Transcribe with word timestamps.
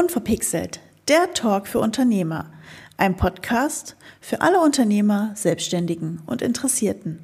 Unverpixelt, 0.00 0.80
der 1.08 1.34
Talk 1.34 1.68
für 1.68 1.78
Unternehmer. 1.78 2.50
Ein 2.96 3.18
Podcast 3.18 3.96
für 4.22 4.40
alle 4.40 4.58
Unternehmer, 4.58 5.32
Selbstständigen 5.34 6.22
und 6.24 6.40
Interessierten. 6.40 7.18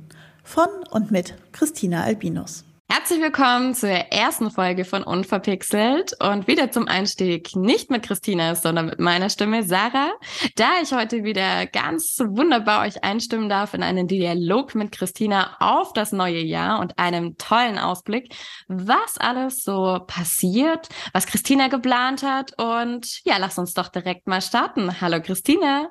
Von 0.44 0.68
und 0.90 1.10
mit 1.10 1.36
Christina 1.52 2.02
Albinus. 2.02 2.65
Herzlich 2.98 3.20
willkommen 3.20 3.74
zur 3.74 3.90
ersten 3.90 4.50
Folge 4.50 4.86
von 4.86 5.02
Unverpixelt 5.02 6.14
und 6.18 6.46
wieder 6.46 6.70
zum 6.70 6.88
Einstieg 6.88 7.54
nicht 7.54 7.90
mit 7.90 8.02
Christina, 8.02 8.54
sondern 8.54 8.86
mit 8.86 8.98
meiner 8.98 9.28
Stimme 9.28 9.64
Sarah, 9.64 10.12
da 10.56 10.80
ich 10.82 10.94
heute 10.94 11.22
wieder 11.22 11.66
ganz 11.66 12.18
wunderbar 12.26 12.86
euch 12.86 13.04
einstimmen 13.04 13.50
darf 13.50 13.74
in 13.74 13.82
einen 13.82 14.08
Dialog 14.08 14.74
mit 14.74 14.92
Christina 14.92 15.58
auf 15.60 15.92
das 15.92 16.12
neue 16.12 16.40
Jahr 16.40 16.80
und 16.80 16.98
einem 16.98 17.36
tollen 17.36 17.78
Ausblick, 17.78 18.34
was 18.66 19.18
alles 19.18 19.62
so 19.62 20.00
passiert, 20.06 20.88
was 21.12 21.26
Christina 21.26 21.68
geplant 21.68 22.22
hat 22.22 22.54
und 22.58 23.20
ja, 23.24 23.36
lass 23.36 23.58
uns 23.58 23.74
doch 23.74 23.88
direkt 23.88 24.26
mal 24.26 24.40
starten. 24.40 25.02
Hallo 25.02 25.20
Christina. 25.20 25.90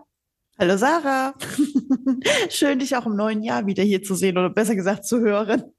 Hallo 0.58 0.76
Sarah. 0.76 1.36
Schön, 2.50 2.80
dich 2.80 2.96
auch 2.96 3.06
im 3.06 3.16
neuen 3.16 3.44
Jahr 3.44 3.68
wieder 3.68 3.84
hier 3.84 4.02
zu 4.02 4.16
sehen 4.16 4.40
oder 4.40 4.50
besser 4.50 4.74
gesagt 4.74 5.06
zu 5.06 5.20
hören. 5.20 5.75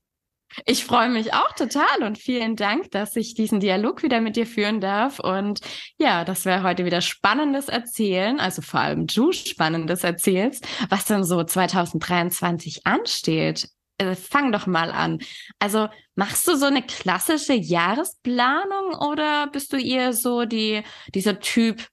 Ich 0.65 0.85
freue 0.85 1.11
mich 1.11 1.35
auch 1.35 1.53
total 1.53 2.03
und 2.03 2.19
vielen 2.19 2.57
Dank, 2.57 2.91
dass 2.91 3.15
ich 3.17 3.35
diesen 3.35 3.61
Dialog 3.61 4.03
wieder 4.03 4.21
mit 4.21 4.37
dir 4.37 4.47
führen 4.47 4.81
darf. 4.81 5.19
Und 5.19 5.61
ja, 5.99 6.25
dass 6.25 6.45
wir 6.45 6.63
heute 6.63 6.85
wieder 6.85 7.01
Spannendes 7.01 7.69
erzählen, 7.69 8.41
also 8.41 8.63
vor 8.63 8.81
allem 8.81 9.07
du 9.07 9.33
Spannendes 9.33 10.05
erzählst, 10.05 10.67
was 10.89 11.05
denn 11.05 11.25
so 11.25 11.43
2023 11.45 12.87
ansteht. 12.87 13.69
Äh, 13.99 14.15
fang 14.15 14.53
doch 14.53 14.67
mal 14.67 14.91
an. 14.91 15.19
Also 15.59 15.89
machst 16.15 16.47
du 16.49 16.57
so 16.57 16.67
eine 16.67 16.83
klassische 16.83 17.55
Jahresplanung 17.55 18.95
oder 18.95 19.49
bist 19.49 19.73
du 19.73 19.79
eher 19.79 20.13
so 20.13 20.45
die, 20.45 20.83
dieser 21.15 21.41
Typ, 21.41 21.87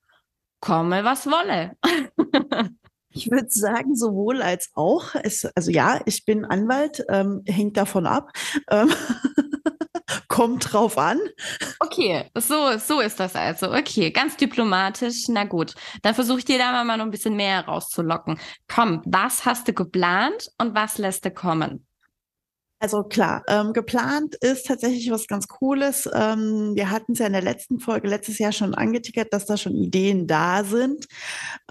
komme 0.60 1.04
was 1.04 1.28
wolle? 1.28 1.78
Ich 3.14 3.30
würde 3.30 3.48
sagen, 3.50 3.96
sowohl 3.96 4.42
als 4.42 4.72
auch. 4.74 5.16
Es, 5.24 5.46
also 5.56 5.72
ja, 5.72 6.02
ich 6.06 6.26
bin 6.26 6.46
Anwalt, 6.46 7.04
ähm, 7.10 7.44
hängt 7.46 7.78
davon 7.78 8.06
ab. 8.08 8.30
Ähm, 8.70 8.92
kommt 10.28 10.74
drauf 10.74 10.98
an. 10.98 11.20
Okay, 11.80 12.30
so, 12.36 12.78
so 12.78 13.00
ist 13.00 13.20
das 13.20 13.36
also. 13.36 13.72
Okay, 13.72 14.12
ganz 14.12 14.36
diplomatisch. 14.36 15.28
Na 15.30 15.44
gut, 15.44 15.76
dann 16.02 16.16
versuche 16.16 16.40
ich 16.40 16.46
dir 16.46 16.58
da 16.58 16.84
mal 16.84 16.98
noch 16.98 17.06
ein 17.06 17.12
bisschen 17.12 17.36
mehr 17.36 17.66
rauszulocken. 17.66 18.40
Komm, 18.68 19.02
was 19.06 19.46
hast 19.46 19.68
du 19.68 19.74
geplant 19.74 20.50
und 20.58 20.74
was 20.74 20.98
lässt 20.98 21.26
du 21.26 21.32
kommen? 21.32 21.86
Also 22.84 23.02
klar, 23.02 23.46
ähm, 23.48 23.72
geplant 23.72 24.36
ist 24.36 24.68
tatsächlich 24.68 25.10
was 25.10 25.28
ganz 25.28 25.48
Cooles. 25.48 26.06
Ähm, 26.14 26.74
wir 26.76 26.92
hatten 26.92 27.14
es 27.14 27.20
ja 27.20 27.28
in 27.28 27.32
der 27.32 27.42
letzten 27.42 27.80
Folge 27.80 28.10
letztes 28.10 28.40
Jahr 28.40 28.52
schon 28.52 28.76
angetickert, 28.76 29.32
dass 29.32 29.46
da 29.46 29.56
schon 29.56 29.74
Ideen 29.74 30.28
da 30.28 30.66
sind. 30.66 31.08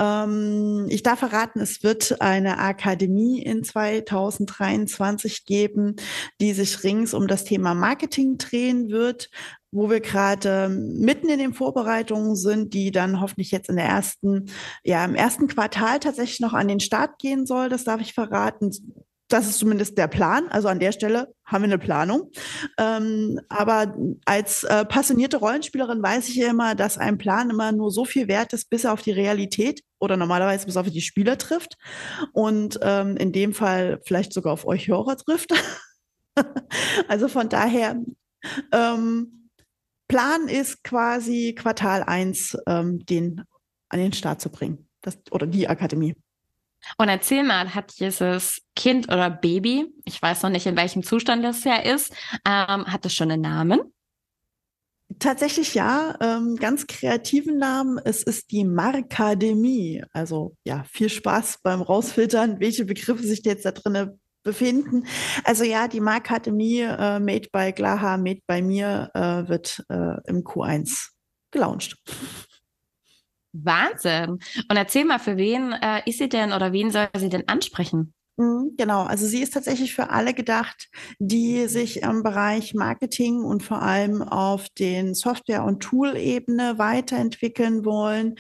Ähm, 0.01 0.87
ich 0.89 1.03
darf 1.03 1.19
verraten, 1.19 1.61
es 1.61 1.83
wird 1.83 2.23
eine 2.23 2.57
Akademie 2.57 3.43
in 3.43 3.63
2023 3.63 5.45
geben, 5.45 5.97
die 6.41 6.55
sich 6.55 6.83
rings 6.83 7.13
um 7.13 7.29
das 7.29 7.45
Thema 7.45 7.75
Marketing 7.75 8.39
drehen 8.39 8.89
wird 8.89 9.29
wo 9.75 9.89
wir 9.89 10.01
gerade 10.01 10.69
mitten 10.69 11.31
in 11.31 11.39
den 11.39 11.55
Vorbereitungen 11.55 12.37
sind, 12.37 12.75
die 12.75 12.91
dann 12.91 13.23
hoffentlich 13.23 13.51
jetzt 13.53 13.71
in 13.71 13.77
der 13.77 13.87
ersten, 13.87 14.51
ja, 14.85 15.03
im 15.03 15.15
ersten 15.15 15.49
Quartal 15.49 15.99
tatsächlich 15.99 16.41
noch 16.41 16.53
an 16.53 16.69
den 16.69 16.79
Start 16.79 17.19
gehen 17.19 17.47
soll. 17.47 17.71
Das 17.71 17.85
darf 17.85 18.03
ich 18.03 18.13
verraten 18.13 18.71
das 19.33 19.48
ist 19.48 19.58
zumindest 19.58 19.97
der 19.97 20.08
Plan. 20.08 20.48
Also 20.48 20.69
an 20.69 20.78
der 20.78 20.92
Stelle 20.92 21.34
haben 21.44 21.62
wir 21.62 21.69
eine 21.69 21.78
Planung. 21.78 22.30
Ähm, 22.78 23.41
aber 23.48 23.94
als 24.25 24.65
äh, 24.65 24.84
passionierte 24.84 25.38
Rollenspielerin 25.38 26.03
weiß 26.03 26.28
ich 26.28 26.37
ja 26.37 26.50
immer, 26.50 26.75
dass 26.75 26.98
ein 26.98 27.19
Plan 27.19 27.50
immer 27.50 27.72
nur 27.72 27.91
so 27.91 28.04
viel 28.04 28.28
wert 28.28 28.53
ist, 28.53 28.69
bis 28.71 28.84
er 28.84 28.92
auf 28.92 29.03
die 29.03 29.12
Realität 29.12 29.82
oder 30.00 30.16
normalerweise 30.16 30.66
bis 30.66 30.76
auf 30.76 30.88
die 30.91 31.00
Spieler 31.00 31.38
trifft. 31.38 31.76
Und 32.32 32.78
ähm, 32.82 33.16
in 33.16 33.32
dem 33.32 33.54
Fall 33.54 34.00
vielleicht 34.04 34.32
sogar 34.32 34.53
auf 34.53 34.66
euch 34.66 34.88
Hörer 34.88 35.16
trifft. 35.16 35.53
also 37.09 37.28
von 37.28 37.48
daher, 37.48 37.97
ähm, 38.72 39.48
Plan 40.09 40.48
ist 40.48 40.84
quasi 40.84 41.54
Quartal 41.54 42.03
1, 42.03 42.59
ähm, 42.66 43.04
den 43.06 43.44
an 43.88 43.98
den 43.98 44.12
Start 44.12 44.41
zu 44.41 44.50
bringen. 44.50 44.88
Das, 45.00 45.19
oder 45.31 45.47
die 45.47 45.69
Akademie. 45.69 46.15
Und 46.98 47.09
erzähl 47.09 47.43
mal, 47.43 47.75
hat 47.75 47.98
dieses 47.98 48.60
Kind 48.76 49.09
oder 49.09 49.31
Baby, 49.31 49.87
ich 50.04 50.20
weiß 50.20 50.43
noch 50.43 50.50
nicht, 50.50 50.66
in 50.66 50.76
welchem 50.76 51.03
Zustand 51.03 51.44
das 51.44 51.65
ja 51.65 51.76
ist, 51.76 52.12
ähm, 52.47 52.87
hat 52.87 53.04
es 53.06 53.15
schon 53.15 53.31
einen 53.31 53.43
Namen? 53.43 53.81
Tatsächlich 55.19 55.75
ja, 55.75 56.16
ähm, 56.21 56.56
ganz 56.56 56.87
kreativen 56.87 57.59
Namen. 57.59 58.00
Es 58.03 58.22
ist 58.22 58.50
die 58.50 58.65
Markademie. 58.65 60.03
Also 60.12 60.56
ja, 60.65 60.84
viel 60.84 61.10
Spaß 61.10 61.59
beim 61.62 61.82
Rausfiltern, 61.82 62.60
welche 62.60 62.84
Begriffe 62.84 63.22
sich 63.22 63.44
jetzt 63.44 63.65
da 63.65 63.72
drin 63.72 64.19
befinden. 64.42 65.06
Also 65.44 65.65
ja, 65.65 65.88
die 65.88 66.00
Markademie, 66.00 66.81
äh, 66.81 67.21
Made 67.21 67.48
by 67.53 67.72
Glaha, 67.72 68.16
Made 68.16 68.41
by 68.47 68.62
mir, 68.62 69.10
äh, 69.15 69.48
wird 69.48 69.84
äh, 69.88 70.16
im 70.26 70.42
Q1 70.44 71.10
gelauncht. 71.50 71.97
Wahnsinn. 73.53 74.31
Und 74.31 74.77
erzähl 74.77 75.05
mal, 75.05 75.19
für 75.19 75.37
wen 75.37 75.73
äh, 75.73 76.03
ist 76.07 76.19
sie 76.19 76.29
denn 76.29 76.53
oder 76.53 76.73
wen 76.73 76.91
soll 76.91 77.09
sie 77.17 77.29
denn 77.29 77.49
ansprechen? 77.49 78.15
Mhm, 78.39 78.77
genau, 78.79 79.03
also 79.03 79.27
sie 79.27 79.43
ist 79.43 79.53
tatsächlich 79.53 79.95
für 79.95 80.09
alle 80.09 80.33
gedacht, 80.33 80.89
die 81.19 81.69
sich 81.69 82.03
im 82.03 82.23
Bereich 82.23 82.73
Marketing 82.73 83.43
und 83.43 83.63
vor 83.63 83.83
allem 83.83 84.23
auf 84.23 84.69
den 84.71 85.15
Software- 85.15 85.65
und 85.65 85.81
Tool-Ebene 85.81 86.79
weiterentwickeln 86.79 87.85
wollen. 87.85 88.37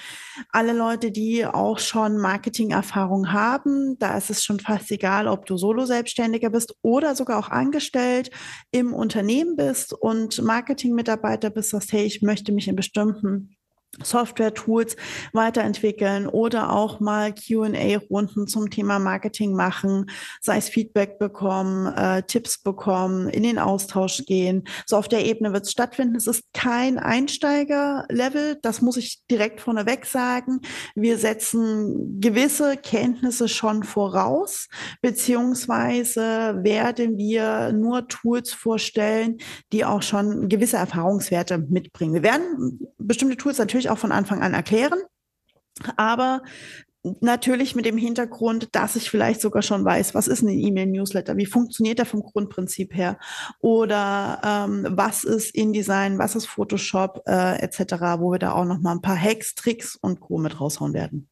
Alle 0.48 0.72
Leute, 0.72 1.10
die 1.12 1.44
auch 1.44 1.78
schon 1.78 2.16
Marketing-Erfahrung 2.16 3.32
haben, 3.32 3.98
da 3.98 4.16
ist 4.16 4.30
es 4.30 4.42
schon 4.42 4.60
fast 4.60 4.90
egal, 4.90 5.28
ob 5.28 5.44
du 5.44 5.58
Solo-Selbstständiger 5.58 6.48
bist 6.48 6.74
oder 6.80 7.14
sogar 7.14 7.38
auch 7.38 7.50
angestellt 7.50 8.30
im 8.70 8.94
Unternehmen 8.94 9.56
bist 9.56 9.92
und 9.92 10.40
Marketing-Mitarbeiter 10.40 11.50
bist, 11.50 11.68
sagst, 11.70 11.92
hey, 11.92 12.04
ich 12.04 12.22
möchte 12.22 12.52
mich 12.52 12.66
in 12.66 12.76
bestimmten 12.76 13.56
Software-Tools 14.02 14.96
weiterentwickeln 15.32 16.26
oder 16.26 16.72
auch 16.72 17.00
mal 17.00 17.34
QA-Runden 17.34 18.46
zum 18.46 18.70
Thema 18.70 18.98
Marketing 18.98 19.54
machen, 19.54 20.06
sei 20.40 20.56
es 20.56 20.68
Feedback 20.68 21.18
bekommen, 21.18 21.92
äh, 21.94 22.22
Tipps 22.22 22.58
bekommen, 22.58 23.28
in 23.28 23.42
den 23.42 23.58
Austausch 23.58 24.24
gehen. 24.24 24.64
So 24.86 24.96
auf 24.96 25.08
der 25.08 25.26
Ebene 25.26 25.52
wird 25.52 25.64
es 25.64 25.72
stattfinden. 25.72 26.16
Es 26.16 26.26
ist 26.26 26.44
kein 26.54 26.98
Einsteiger-Level, 26.98 28.58
das 28.62 28.80
muss 28.80 28.96
ich 28.96 29.20
direkt 29.30 29.60
vorneweg 29.60 30.06
sagen. 30.06 30.60
Wir 30.94 31.18
setzen 31.18 32.20
gewisse 32.20 32.76
Kenntnisse 32.76 33.48
schon 33.48 33.82
voraus, 33.82 34.68
beziehungsweise 35.02 36.60
werden 36.62 37.18
wir 37.18 37.72
nur 37.72 38.08
Tools 38.08 38.52
vorstellen, 38.52 39.38
die 39.72 39.84
auch 39.84 40.02
schon 40.02 40.48
gewisse 40.48 40.78
Erfahrungswerte 40.78 41.58
mitbringen. 41.58 42.14
Wir 42.14 42.22
werden 42.22 42.80
bestimmte 42.98 43.36
Tools 43.36 43.58
natürlich 43.58 43.81
natürlich 43.82 43.90
auch 43.90 44.00
von 44.00 44.12
Anfang 44.12 44.42
an 44.42 44.54
erklären, 44.54 45.00
aber 45.96 46.42
natürlich 47.20 47.74
mit 47.74 47.84
dem 47.84 47.96
Hintergrund, 47.96 48.68
dass 48.72 48.94
ich 48.94 49.10
vielleicht 49.10 49.40
sogar 49.40 49.62
schon 49.62 49.84
weiß, 49.84 50.14
was 50.14 50.28
ist 50.28 50.42
ein 50.42 50.48
E-Mail-Newsletter, 50.50 51.36
wie 51.36 51.46
funktioniert 51.46 51.98
der 51.98 52.06
vom 52.06 52.22
Grundprinzip 52.22 52.94
her 52.94 53.18
oder 53.58 54.40
ähm, 54.44 54.86
was 54.90 55.24
ist 55.24 55.52
InDesign, 55.52 56.18
was 56.18 56.36
ist 56.36 56.46
Photoshop 56.46 57.22
äh, 57.26 57.60
etc., 57.60 58.20
wo 58.20 58.30
wir 58.30 58.38
da 58.38 58.52
auch 58.52 58.64
noch 58.64 58.78
mal 58.78 58.92
ein 58.92 59.02
paar 59.02 59.20
Hacks, 59.20 59.56
Tricks 59.56 59.96
und 59.96 60.20
Co. 60.20 60.38
mit 60.38 60.60
raushauen 60.60 60.94
werden. 60.94 61.28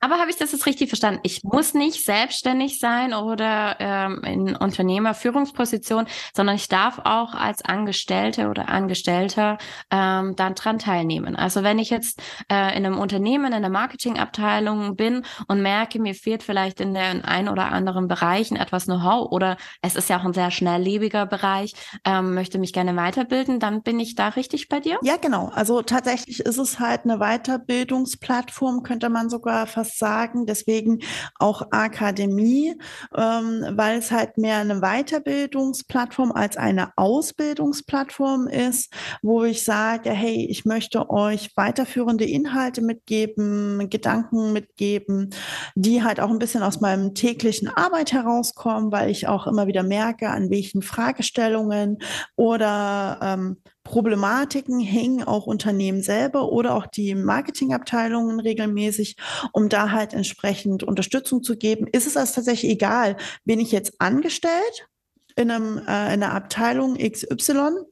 Aber 0.00 0.18
habe 0.18 0.30
ich 0.30 0.36
das 0.36 0.52
jetzt 0.52 0.66
richtig 0.66 0.88
verstanden? 0.88 1.20
Ich 1.22 1.42
muss 1.42 1.74
nicht 1.74 2.04
selbstständig 2.04 2.78
sein 2.78 3.14
oder 3.14 3.76
ähm, 3.80 4.22
in 4.24 4.56
Unternehmerführungsposition, 4.56 6.06
sondern 6.34 6.56
ich 6.56 6.68
darf 6.68 7.00
auch 7.04 7.34
als 7.34 7.64
Angestellte 7.64 8.48
oder 8.48 8.68
Angestellter 8.68 9.58
ähm, 9.90 10.36
dann 10.36 10.54
dran 10.54 10.78
teilnehmen. 10.78 11.34
Also 11.34 11.62
wenn 11.62 11.78
ich 11.78 11.90
jetzt 11.90 12.20
äh, 12.50 12.76
in 12.76 12.84
einem 12.84 12.98
Unternehmen, 12.98 13.46
in 13.46 13.54
einer 13.54 13.68
Marketingabteilung 13.68 14.96
bin 14.96 15.24
und 15.48 15.62
merke, 15.62 15.98
mir 15.98 16.14
fehlt 16.14 16.42
vielleicht 16.42 16.80
in 16.80 16.94
den 16.94 17.24
ein 17.24 17.48
oder 17.48 17.72
anderen 17.72 18.06
Bereichen 18.06 18.56
etwas 18.56 18.84
Know-how 18.84 19.32
oder 19.32 19.56
es 19.82 19.96
ist 19.96 20.08
ja 20.08 20.18
auch 20.18 20.24
ein 20.24 20.34
sehr 20.34 20.50
schnelllebiger 20.50 21.26
Bereich, 21.26 21.72
ähm, 22.04 22.34
möchte 22.34 22.58
mich 22.58 22.72
gerne 22.72 22.96
weiterbilden, 22.96 23.60
dann 23.60 23.82
bin 23.82 23.98
ich 23.98 24.14
da 24.14 24.28
richtig 24.28 24.68
bei 24.68 24.80
dir? 24.80 24.98
Ja, 25.02 25.16
genau. 25.16 25.50
Also 25.54 25.82
tatsächlich 25.82 26.40
ist 26.40 26.58
es 26.58 26.78
halt 26.78 27.04
eine 27.04 27.18
Weiterbildungsplattform, 27.18 28.82
könnte 28.82 29.08
man 29.08 29.30
sogar 29.30 29.66
fast 29.76 29.98
sagen. 29.98 30.46
Deswegen 30.46 31.00
auch 31.38 31.62
Akademie, 31.70 32.74
ähm, 33.14 33.64
weil 33.72 33.98
es 33.98 34.10
halt 34.10 34.38
mehr 34.38 34.58
eine 34.58 34.80
Weiterbildungsplattform 34.80 36.32
als 36.32 36.56
eine 36.56 36.92
Ausbildungsplattform 36.96 38.48
ist, 38.48 38.92
wo 39.22 39.44
ich 39.44 39.64
sage, 39.64 40.10
hey, 40.10 40.46
ich 40.48 40.64
möchte 40.64 41.10
euch 41.10 41.50
weiterführende 41.56 42.24
Inhalte 42.24 42.80
mitgeben, 42.80 43.90
Gedanken 43.90 44.52
mitgeben, 44.52 45.30
die 45.74 46.02
halt 46.02 46.20
auch 46.20 46.30
ein 46.30 46.38
bisschen 46.38 46.62
aus 46.62 46.80
meinem 46.80 47.14
täglichen 47.14 47.68
Arbeit 47.68 48.12
herauskommen, 48.12 48.92
weil 48.92 49.10
ich 49.10 49.28
auch 49.28 49.46
immer 49.46 49.66
wieder 49.66 49.82
merke, 49.82 50.30
an 50.30 50.50
welchen 50.50 50.80
Fragestellungen 50.80 51.98
oder 52.36 53.18
ähm, 53.22 53.58
Problematiken 53.86 54.80
hängen 54.80 55.22
auch 55.22 55.46
Unternehmen 55.46 56.02
selber 56.02 56.50
oder 56.50 56.74
auch 56.74 56.86
die 56.86 57.14
Marketingabteilungen 57.14 58.40
regelmäßig, 58.40 59.16
um 59.52 59.68
da 59.68 59.92
halt 59.92 60.12
entsprechend 60.12 60.82
Unterstützung 60.82 61.44
zu 61.44 61.56
geben. 61.56 61.86
Ist 61.86 62.08
es 62.08 62.16
also 62.16 62.34
tatsächlich 62.34 62.72
egal, 62.72 63.16
bin 63.44 63.60
ich 63.60 63.70
jetzt 63.70 64.00
angestellt 64.00 64.88
in, 65.36 65.52
einem, 65.52 65.78
äh, 65.78 66.14
in 66.14 66.22
einer 66.22 66.34
Abteilung 66.34 66.96
XY 66.96 67.84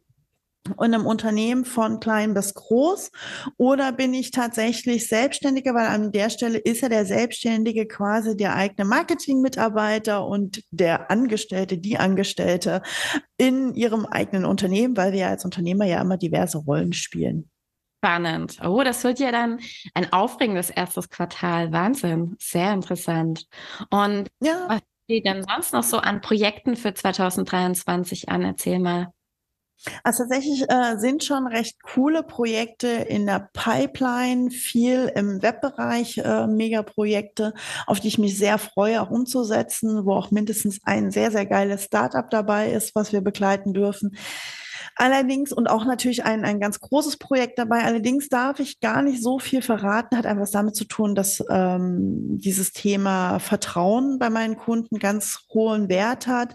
in 0.66 0.94
einem 0.94 1.06
Unternehmen 1.06 1.64
von 1.64 2.00
klein 2.00 2.34
bis 2.34 2.54
groß 2.54 3.10
oder 3.56 3.92
bin 3.92 4.14
ich 4.14 4.30
tatsächlich 4.30 5.08
Selbstständiger, 5.08 5.74
weil 5.74 5.86
an 5.86 6.10
der 6.10 6.30
Stelle 6.30 6.58
ist 6.58 6.80
ja 6.80 6.88
der 6.88 7.04
Selbstständige 7.04 7.86
quasi 7.86 8.36
der 8.36 8.56
eigene 8.56 8.88
Marketingmitarbeiter 8.88 10.26
und 10.26 10.62
der 10.70 11.10
Angestellte, 11.10 11.78
die 11.78 11.98
Angestellte 11.98 12.82
in 13.36 13.74
ihrem 13.74 14.06
eigenen 14.06 14.44
Unternehmen, 14.44 14.96
weil 14.96 15.12
wir 15.12 15.28
als 15.28 15.44
Unternehmer 15.44 15.84
ja 15.84 16.00
immer 16.00 16.16
diverse 16.16 16.58
Rollen 16.58 16.92
spielen. 16.92 17.50
Spannend. 18.04 18.58
Oh, 18.62 18.82
das 18.82 19.02
wird 19.02 19.18
ja 19.18 19.32
dann 19.32 19.60
ein 19.94 20.12
aufregendes 20.12 20.68
erstes 20.68 21.08
Quartal. 21.08 21.72
Wahnsinn. 21.72 22.36
Sehr 22.38 22.72
interessant. 22.74 23.46
Und 23.88 24.28
ja. 24.42 24.66
was 24.68 24.80
steht 25.04 25.24
denn 25.24 25.42
sonst 25.42 25.72
noch 25.72 25.82
so 25.82 25.96
an 25.96 26.20
Projekten 26.20 26.76
für 26.76 26.92
2023 26.92 28.28
an? 28.28 28.42
Erzähl 28.42 28.78
mal. 28.78 29.10
Also 30.02 30.24
tatsächlich 30.24 30.68
äh, 30.70 30.96
sind 30.98 31.24
schon 31.24 31.46
recht 31.46 31.82
coole 31.82 32.22
Projekte 32.22 32.88
in 32.88 33.26
der 33.26 33.50
Pipeline, 33.52 34.50
viel 34.50 35.10
im 35.14 35.42
Webbereich, 35.42 36.18
äh, 36.18 36.46
Megaprojekte, 36.46 37.54
auf 37.86 38.00
die 38.00 38.08
ich 38.08 38.18
mich 38.18 38.38
sehr 38.38 38.58
freue, 38.58 39.02
auch 39.02 39.10
umzusetzen, 39.10 40.06
wo 40.06 40.14
auch 40.14 40.30
mindestens 40.30 40.80
ein 40.84 41.10
sehr, 41.10 41.30
sehr 41.30 41.46
geiles 41.46 41.84
Startup 41.84 42.28
dabei 42.30 42.70
ist, 42.70 42.94
was 42.94 43.12
wir 43.12 43.20
begleiten 43.20 43.74
dürfen. 43.74 44.16
Allerdings 44.96 45.52
und 45.52 45.68
auch 45.68 45.84
natürlich 45.84 46.24
ein, 46.24 46.44
ein 46.44 46.60
ganz 46.60 46.80
großes 46.80 47.16
Projekt 47.16 47.58
dabei. 47.58 47.82
Allerdings 47.82 48.28
darf 48.28 48.60
ich 48.60 48.80
gar 48.80 49.02
nicht 49.02 49.22
so 49.22 49.38
viel 49.38 49.62
verraten, 49.62 50.16
hat 50.16 50.26
einfach 50.26 50.48
damit 50.50 50.76
zu 50.76 50.84
tun, 50.84 51.14
dass 51.14 51.42
ähm, 51.50 52.38
dieses 52.38 52.72
Thema 52.72 53.38
Vertrauen 53.40 54.18
bei 54.18 54.30
meinen 54.30 54.56
Kunden 54.56 54.98
ganz 54.98 55.46
hohen 55.52 55.88
Wert 55.88 56.26
hat 56.26 56.54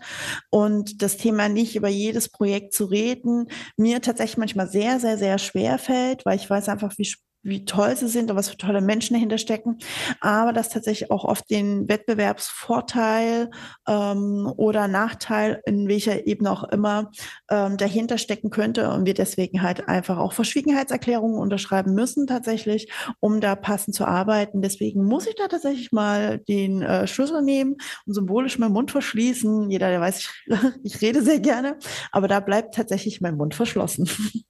und 0.50 1.02
das 1.02 1.18
Thema 1.18 1.50
nicht 1.50 1.76
über 1.76 1.90
jedes 1.90 2.30
Projekt 2.30 2.74
zu 2.74 2.86
reden 2.86 3.48
mir 3.78 4.02
tatsächlich 4.02 4.38
manchmal 4.38 4.68
sehr, 4.70 5.00
sehr, 5.00 5.18
sehr 5.18 5.38
schwer 5.38 5.78
fällt, 5.78 6.26
weil 6.26 6.38
ich 6.38 6.50
weiß 6.50 6.70
einfach, 6.70 6.94
wie 6.98 7.06
wie 7.50 7.66
toll 7.66 7.96
sie 7.96 8.08
sind 8.08 8.32
und 8.32 8.38
was 8.38 8.50
für 8.50 8.58
tolle 8.58 8.82
Menschen 8.82 9.14
dahinter 9.14 9.38
stecken, 9.38 9.78
aber 10.22 10.54
dass 10.54 10.70
tatsächlich 10.70 11.12
auch 11.12 11.26
oft 11.26 11.50
den 11.50 11.88
Wettbewerbsvorteil 11.90 13.50
ähm, 13.88 14.52
oder 14.58 14.88
Nachteil, 14.88 15.62
in 15.66 15.88
welcher 15.88 16.28
Ebene 16.28 16.52
auch 16.52 16.64
immer, 16.64 17.12
ähm, 17.50 17.78
dahinter 17.78 18.18
stecken 18.18 18.50
könnte 18.50 18.90
und 18.92 19.06
wir 19.06 19.14
deswegen 19.14 19.62
halt 19.62 19.88
einfach 19.88 20.18
auch 20.18 20.34
Verschwiegenheitserklärungen 20.34 21.40
unterschreiben 21.40 21.94
müssen 21.94 22.28
tatsächlich, 22.28 22.92
um 23.20 23.42
da 23.42 23.56
passend 23.56 23.96
zu 23.96 24.06
arbeiten. 24.06 24.62
Deswegen 24.62 25.04
muss 25.06 25.28
ich 25.28 25.36
da 25.36 25.48
tatsächlich 25.48 25.92
mal 25.92 26.40
den 26.40 26.82
äh, 26.82 27.08
Schlüssel 27.08 27.42
nehmen 27.42 27.78
und 28.06 28.14
symbolisch 28.14 28.60
meinen 28.60 28.74
Mund 28.74 28.92
verschließen. 28.92 29.70
Jeder, 29.70 29.90
der 29.90 30.02
weiß, 30.02 30.20
ich, 30.20 30.30
ich 30.84 31.02
rede 31.02 31.22
sehr 31.22 31.40
gerne, 31.40 31.78
aber 32.12 32.28
da 32.28 32.40
bleibt 32.40 32.76
tatsächlich 32.76 33.22
mein 33.22 33.36
Mund 33.36 33.56
verschlossen. 33.56 34.10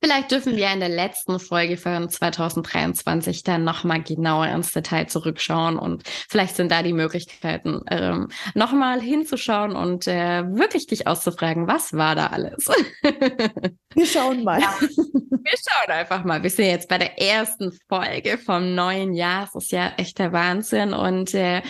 Vielleicht 0.00 0.30
dürfen 0.30 0.56
wir 0.56 0.70
in 0.72 0.78
der 0.78 0.88
letzten 0.88 1.40
Folge 1.40 1.76
von 1.76 2.08
2023 2.08 3.42
dann 3.42 3.64
nochmal 3.64 4.02
genauer 4.02 4.46
ins 4.46 4.72
Detail 4.72 5.06
zurückschauen 5.06 5.76
und 5.76 6.04
vielleicht 6.28 6.56
sind 6.56 6.70
da 6.70 6.82
die 6.82 6.92
Möglichkeiten, 6.92 7.80
ähm, 7.90 8.28
nochmal 8.54 9.00
hinzuschauen 9.00 9.74
und 9.74 10.06
äh, 10.06 10.44
wirklich 10.46 10.86
dich 10.86 11.06
auszufragen, 11.06 11.66
was 11.66 11.94
war 11.94 12.14
da 12.14 12.28
alles? 12.28 12.66
Wir 13.94 14.06
schauen 14.06 14.44
mal. 14.44 14.60
Ja, 14.60 14.74
wir 14.80 15.56
schauen 15.56 15.90
einfach 15.90 16.22
mal. 16.24 16.42
Wir 16.42 16.50
sind 16.50 16.66
jetzt 16.66 16.88
bei 16.88 16.98
der 16.98 17.20
ersten 17.20 17.72
Folge 17.88 18.38
vom 18.38 18.74
neuen 18.74 19.14
Jahr. 19.14 19.48
Das 19.52 19.64
ist 19.64 19.72
ja 19.72 19.92
echt 19.96 20.18
der 20.18 20.32
Wahnsinn 20.32 20.92
und 20.92 21.34
äh, 21.34 21.62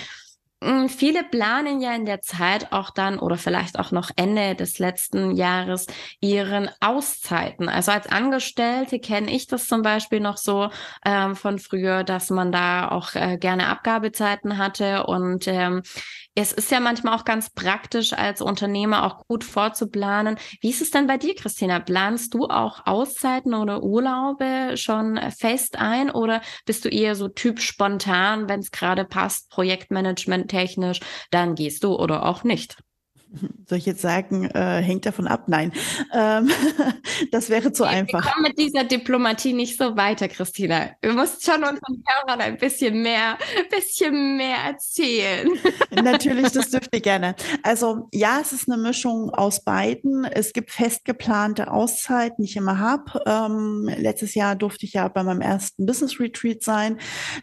viele 0.89 1.23
planen 1.23 1.81
ja 1.81 1.95
in 1.95 2.05
der 2.05 2.21
Zeit 2.21 2.73
auch 2.73 2.91
dann 2.91 3.19
oder 3.19 3.37
vielleicht 3.37 3.79
auch 3.79 3.93
noch 3.93 4.11
Ende 4.17 4.57
des 4.57 4.79
letzten 4.79 5.37
Jahres 5.37 5.87
ihren 6.21 6.69
Auszeiten. 6.81 7.69
Also 7.69 7.93
als 7.93 8.09
Angestellte 8.09 8.99
kenne 8.99 9.31
ich 9.31 9.47
das 9.47 9.69
zum 9.69 9.83
Beispiel 9.83 10.21
noch 10.21 10.37
so 10.37 10.71
ähm, 11.05 11.37
von 11.37 11.59
früher, 11.59 12.03
dass 12.03 12.31
man 12.31 12.51
da 12.51 12.89
auch 12.89 13.15
äh, 13.15 13.39
gerne 13.39 13.69
Abgabezeiten 13.69 14.59
hatte 14.59 15.07
und 15.07 15.47
ähm, 15.47 15.83
es 16.41 16.53
ist 16.53 16.71
ja 16.71 16.79
manchmal 16.79 17.15
auch 17.19 17.25
ganz 17.25 17.51
praktisch 17.51 18.13
als 18.13 18.41
Unternehmer 18.41 19.05
auch 19.05 19.27
gut 19.27 19.43
vorzuplanen. 19.43 20.39
Wie 20.61 20.71
ist 20.71 20.81
es 20.81 20.93
denn 20.93 21.09
bei 21.09 21.19
dir, 21.19 21.35
Christina? 21.35 21.81
Planst 21.81 22.33
du 22.33 22.45
auch 22.45 22.87
Auszeiten 22.87 23.55
oder 23.55 23.83
Urlaube 23.83 24.77
schon 24.77 25.19
fest 25.37 25.81
ein 25.81 26.13
oder 26.13 26.41
bist 26.65 26.85
du 26.85 26.91
eher 26.91 27.17
so 27.17 27.27
Typ 27.27 27.59
spontan, 27.59 28.49
wenn 28.49 28.61
es 28.61 28.71
gerade 28.71 29.05
passt, 29.05 29.51
Projektmanagement 29.51 30.49
technisch, 30.49 31.01
dann 31.33 31.57
gehst 31.57 31.83
du 31.83 31.97
oder 31.97 32.25
auch 32.25 32.45
nicht? 32.45 32.77
Soll 33.67 33.79
ich 33.79 33.87
jetzt 33.87 34.01
sagen, 34.01 34.47
äh, 34.47 34.81
hängt 34.81 35.05
davon 35.05 35.27
ab? 35.27 35.45
Nein, 35.49 35.73
ähm, 36.15 36.51
das 37.33 37.51
wäre 37.51 37.73
zu 37.73 37.85
wir, 37.85 37.91
einfach. 37.91 38.25
Wir 38.25 38.33
kommen 38.33 38.43
mit 38.45 38.59
dieser 38.59 38.85
Diplomatie 38.85 39.53
nicht 39.53 39.77
so 39.79 39.97
weiter, 39.97 40.29
Christina. 40.29 40.91
Du 41.03 41.13
musst 41.13 41.45
schon 41.45 41.57
unseren 41.57 42.03
Hörern 42.07 42.41
ein 42.41 42.57
bisschen 42.57 43.03
mehr, 43.03 43.37
bisschen 43.71 44.39
mehr 44.39 44.57
erzählen. 44.69 45.51
Natürlich, 45.91 46.53
das 46.53 46.71
dürft 46.71 46.95
ihr 46.95 47.01
gerne. 47.01 47.35
Also 47.63 48.09
ja, 48.13 48.39
es 48.41 48.53
ist 48.53 48.71
eine 48.71 48.81
Mischung 48.81 49.31
aus 49.31 49.63
beiden. 49.63 50.25
Es 50.25 50.55
gibt 50.55 50.71
fest 50.71 51.05
geplante 51.05 51.71
Auszeiten, 51.71 52.45
die 52.45 52.51
ich 52.51 52.57
immer 52.57 52.79
habe. 52.79 53.23
Ähm, 53.27 53.91
letztes 53.99 54.35
Jahr 54.35 54.57
durfte 54.57 54.87
ich 54.87 54.95
ja 54.95 55.07
bei 55.09 55.23
meinem 55.23 55.43
ersten 55.43 55.85
Business 55.85 56.19
Retreat 56.19 56.63
sein. 56.63 56.99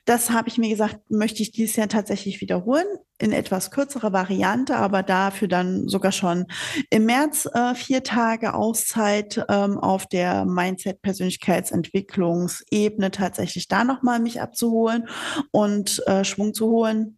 Das 0.05 0.31
habe 0.31 0.49
ich 0.49 0.57
mir 0.57 0.69
gesagt, 0.69 1.11
möchte 1.11 1.43
ich 1.43 1.51
dieses 1.51 1.75
Jahr 1.75 1.87
tatsächlich 1.87 2.41
wiederholen 2.41 2.87
in 3.17 3.31
etwas 3.31 3.71
kürzerer 3.71 4.11
Variante, 4.11 4.75
aber 4.75 5.01
dafür 5.03 5.47
dann 5.47 5.87
sogar 5.87 6.11
schon 6.11 6.47
im 6.89 7.05
März 7.05 7.47
äh, 7.53 7.75
vier 7.75 8.03
Tage 8.03 8.53
Auszeit 8.53 9.45
ähm, 9.49 9.77
auf 9.77 10.05
der 10.07 10.43
Mindset-Persönlichkeitsentwicklungsebene 10.45 13.11
tatsächlich 13.11 13.67
da 13.67 13.83
nochmal 13.83 14.19
mich 14.19 14.41
abzuholen 14.41 15.07
und 15.51 16.01
äh, 16.07 16.23
Schwung 16.25 16.53
zu 16.53 16.67
holen. 16.67 17.17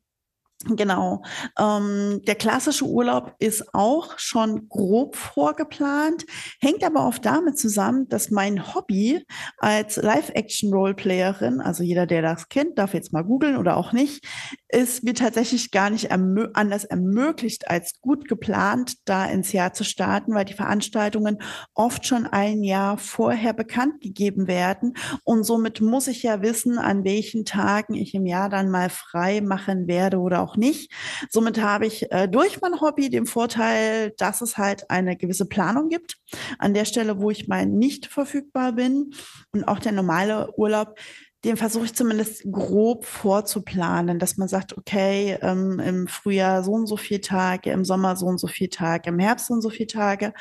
Genau. 0.66 1.22
Ähm, 1.60 2.22
der 2.26 2.34
klassische 2.34 2.86
Urlaub 2.86 3.36
ist 3.38 3.76
auch 3.76 4.18
schon 4.18 4.68
grob 4.70 5.16
vorgeplant, 5.16 6.26
hängt 6.60 6.84
aber 6.84 7.06
oft 7.06 7.24
damit 7.24 7.60
zusammen, 7.60 8.10
dass 8.10 8.32
mein 8.32 8.74
Hobby 8.74 9.24
als 9.60 9.98
Live-Action-Roleplayerin, 9.98 11.62
also 11.62 11.84
jeder, 11.84 12.08
der 12.08 12.24
das 12.24 12.50
kennt, 12.50 12.80
darf 12.80 12.96
jetzt 12.96 13.14
mal 13.14 13.24
googeln 13.24 13.56
oder 13.56 13.78
auch 13.78 13.94
nicht, 13.94 14.26
ist 14.70 15.04
mir 15.04 15.14
tatsächlich 15.14 15.70
gar 15.70 15.92
nicht 15.92 16.06
ermö 16.06 16.48
anders 16.54 16.86
ermöglicht, 16.86 17.70
als 17.70 18.02
gut 18.02 18.28
geplant 18.28 18.96
da 19.06 19.26
ins 19.26 19.52
Jahr 19.52 19.74
zu 19.74 19.84
starten, 19.84 20.34
weil 20.34 20.46
die 20.46 20.54
Veranstaltungen 20.54 21.38
oft 21.76 22.06
schon 22.08 22.26
ein 22.26 22.64
Jahr 22.64 22.98
vorher 22.98 23.54
bekannt 23.54 24.02
gegeben 24.02 24.48
werden. 24.48 24.96
Und 25.24 25.44
somit 25.44 25.82
muss 25.82 26.08
ich 26.08 26.24
ja 26.24 26.42
wissen, 26.42 26.80
an 26.80 27.04
welchen 27.04 27.46
Tagen 27.46 27.94
ich 27.94 28.16
im 28.16 28.26
Jahr 28.26 28.50
dann 28.50 28.72
mal 28.72 28.90
frei 28.90 29.42
machen 29.42 29.88
werde 29.88 30.18
oder 30.18 30.42
auch 30.42 30.47
nicht. 30.56 30.92
Somit 31.30 31.62
habe 31.62 31.86
ich 31.86 32.12
äh, 32.12 32.28
durch 32.28 32.62
mein 32.62 32.80
Hobby 32.80 33.10
den 33.10 33.26
Vorteil, 33.26 34.14
dass 34.18 34.42
es 34.42 34.58
halt 34.58 34.90
eine 34.90 35.18
gewisse 35.18 35.46
Planung 35.46 35.90
gibt. 35.90 36.18
An 36.60 36.74
der 36.74 36.86
Stelle, 36.86 37.20
wo 37.20 37.32
ich 37.32 37.48
mal 37.48 37.66
nicht 37.66 38.08
verfügbar 38.08 38.74
bin 38.74 39.14
und 39.52 39.68
auch 39.68 39.80
der 39.80 39.92
normale 39.92 40.54
Urlaub 40.58 40.96
den 41.44 41.56
versuche 41.56 41.86
ich 41.86 41.94
zumindest 41.94 42.44
grob 42.52 43.06
vorzuplanen, 43.06 44.20
dass 44.20 44.38
man 44.38 44.48
sagt, 44.48 44.78
okay, 44.78 45.38
ähm, 45.42 45.80
im 45.80 46.08
Frühjahr 46.08 46.64
so 46.64 46.72
und 46.72 46.88
so 46.88 46.98
viele 46.98 47.22
Tage, 47.22 47.72
im 47.72 47.86
Sommer 47.86 48.16
so 48.16 48.26
und 48.26 48.40
so 48.40 48.48
viele 48.48 48.72
Tage, 48.72 49.10
im 49.10 49.20
Herbst 49.20 49.48
so 49.48 49.54
und 49.54 49.62
so 49.62 49.70
viele 49.70 49.88
Tage. 49.88 50.34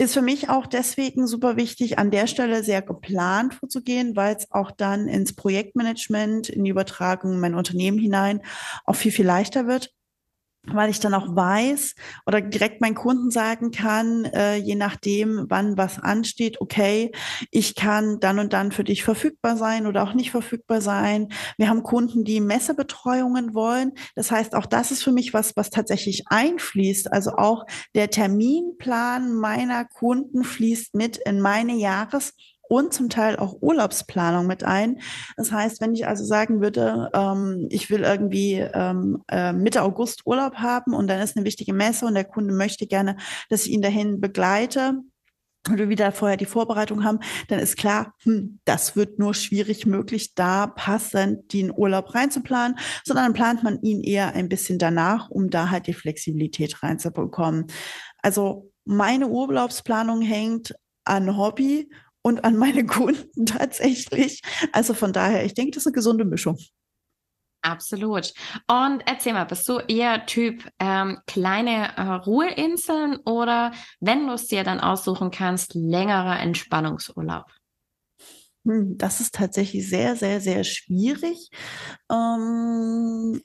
Ist 0.00 0.14
für 0.14 0.22
mich 0.22 0.48
auch 0.48 0.66
deswegen 0.66 1.26
super 1.26 1.56
wichtig, 1.56 1.98
an 1.98 2.12
der 2.12 2.28
Stelle 2.28 2.62
sehr 2.62 2.82
geplant 2.82 3.54
vorzugehen, 3.54 4.14
weil 4.14 4.36
es 4.36 4.50
auch 4.52 4.70
dann 4.70 5.08
ins 5.08 5.34
Projektmanagement, 5.34 6.48
in 6.48 6.62
die 6.62 6.70
Übertragung 6.70 7.32
in 7.32 7.40
mein 7.40 7.56
Unternehmen 7.56 7.98
hinein 7.98 8.40
auch 8.84 8.94
viel, 8.94 9.10
viel 9.10 9.26
leichter 9.26 9.66
wird 9.66 9.92
weil 10.72 10.90
ich 10.90 11.00
dann 11.00 11.14
auch 11.14 11.34
weiß 11.34 11.94
oder 12.26 12.40
direkt 12.40 12.80
meinen 12.80 12.94
Kunden 12.94 13.30
sagen 13.30 13.70
kann, 13.70 14.24
äh, 14.26 14.56
je 14.56 14.74
nachdem, 14.74 15.46
wann 15.48 15.76
was 15.76 15.98
ansteht, 15.98 16.60
okay, 16.60 17.12
ich 17.50 17.74
kann 17.74 18.20
dann 18.20 18.38
und 18.38 18.52
dann 18.52 18.72
für 18.72 18.84
dich 18.84 19.04
verfügbar 19.04 19.56
sein 19.56 19.86
oder 19.86 20.02
auch 20.02 20.14
nicht 20.14 20.30
verfügbar 20.30 20.80
sein. 20.80 21.28
Wir 21.56 21.68
haben 21.68 21.82
Kunden, 21.82 22.24
die 22.24 22.40
Messebetreuungen 22.40 23.54
wollen. 23.54 23.92
Das 24.14 24.30
heißt, 24.30 24.54
auch 24.54 24.66
das 24.66 24.90
ist 24.90 25.02
für 25.02 25.12
mich 25.12 25.34
was, 25.34 25.56
was 25.56 25.70
tatsächlich 25.70 26.24
einfließt. 26.28 27.12
Also 27.12 27.32
auch 27.32 27.64
der 27.94 28.10
Terminplan 28.10 29.32
meiner 29.34 29.84
Kunden 29.84 30.44
fließt 30.44 30.94
mit 30.94 31.16
in 31.18 31.40
meine 31.40 31.74
Jahres- 31.74 32.34
und 32.68 32.92
zum 32.92 33.08
Teil 33.08 33.36
auch 33.36 33.56
Urlaubsplanung 33.60 34.46
mit 34.46 34.64
ein. 34.64 35.00
Das 35.36 35.52
heißt, 35.52 35.80
wenn 35.80 35.94
ich 35.94 36.06
also 36.06 36.24
sagen 36.24 36.60
würde, 36.60 37.10
ähm, 37.14 37.66
ich 37.70 37.90
will 37.90 38.02
irgendwie 38.02 38.54
ähm, 38.54 39.22
äh, 39.30 39.52
Mitte 39.52 39.82
August 39.82 40.26
Urlaub 40.26 40.56
haben 40.56 40.94
und 40.94 41.08
dann 41.08 41.20
ist 41.20 41.36
eine 41.36 41.46
wichtige 41.46 41.72
Messe 41.72 42.06
und 42.06 42.14
der 42.14 42.24
Kunde 42.24 42.54
möchte 42.54 42.86
gerne, 42.86 43.16
dass 43.48 43.66
ich 43.66 43.72
ihn 43.72 43.82
dahin 43.82 44.20
begleite, 44.20 45.00
wir 45.76 45.88
wieder 45.88 46.12
vorher 46.12 46.36
die 46.36 46.46
Vorbereitung 46.46 47.04
haben, 47.04 47.18
dann 47.48 47.58
ist 47.58 47.76
klar, 47.76 48.14
hm, 48.22 48.60
das 48.64 48.96
wird 48.96 49.18
nur 49.18 49.34
schwierig 49.34 49.84
möglich, 49.86 50.34
da 50.34 50.66
passend 50.66 51.52
den 51.52 51.70
Urlaub 51.70 52.14
reinzuplanen, 52.14 52.78
sondern 53.04 53.26
dann 53.26 53.34
plant 53.34 53.62
man 53.62 53.82
ihn 53.82 54.02
eher 54.02 54.34
ein 54.34 54.48
bisschen 54.48 54.78
danach, 54.78 55.28
um 55.28 55.50
da 55.50 55.70
halt 55.70 55.86
die 55.86 55.94
Flexibilität 55.94 56.82
reinzubekommen. 56.82 57.66
Also 58.22 58.72
meine 58.84 59.28
Urlaubsplanung 59.28 60.22
hängt 60.22 60.74
an 61.04 61.36
Hobby 61.36 61.90
und 62.28 62.44
an 62.44 62.56
meine 62.56 62.86
Kunden 62.86 63.46
tatsächlich. 63.46 64.42
Also 64.72 64.94
von 64.94 65.12
daher, 65.12 65.44
ich 65.44 65.54
denke, 65.54 65.72
das 65.72 65.82
ist 65.82 65.86
eine 65.88 65.94
gesunde 65.94 66.24
Mischung. 66.24 66.58
Absolut. 67.62 68.32
Und 68.68 69.02
erzähl 69.06 69.32
mal, 69.32 69.44
bist 69.44 69.68
du 69.68 69.78
eher 69.78 70.26
Typ 70.26 70.64
ähm, 70.78 71.18
kleine 71.26 71.96
äh, 71.96 72.02
Ruheinseln 72.02 73.16
oder 73.24 73.72
wenn 73.98 74.28
du 74.28 74.34
es 74.34 74.46
dir 74.46 74.62
dann 74.62 74.78
aussuchen 74.78 75.32
kannst, 75.32 75.74
längerer 75.74 76.38
Entspannungsurlaub? 76.38 77.46
Hm, 78.64 78.96
das 78.96 79.20
ist 79.20 79.34
tatsächlich 79.34 79.88
sehr, 79.88 80.14
sehr, 80.14 80.40
sehr 80.40 80.62
schwierig. 80.62 81.50
Ähm, 82.10 83.42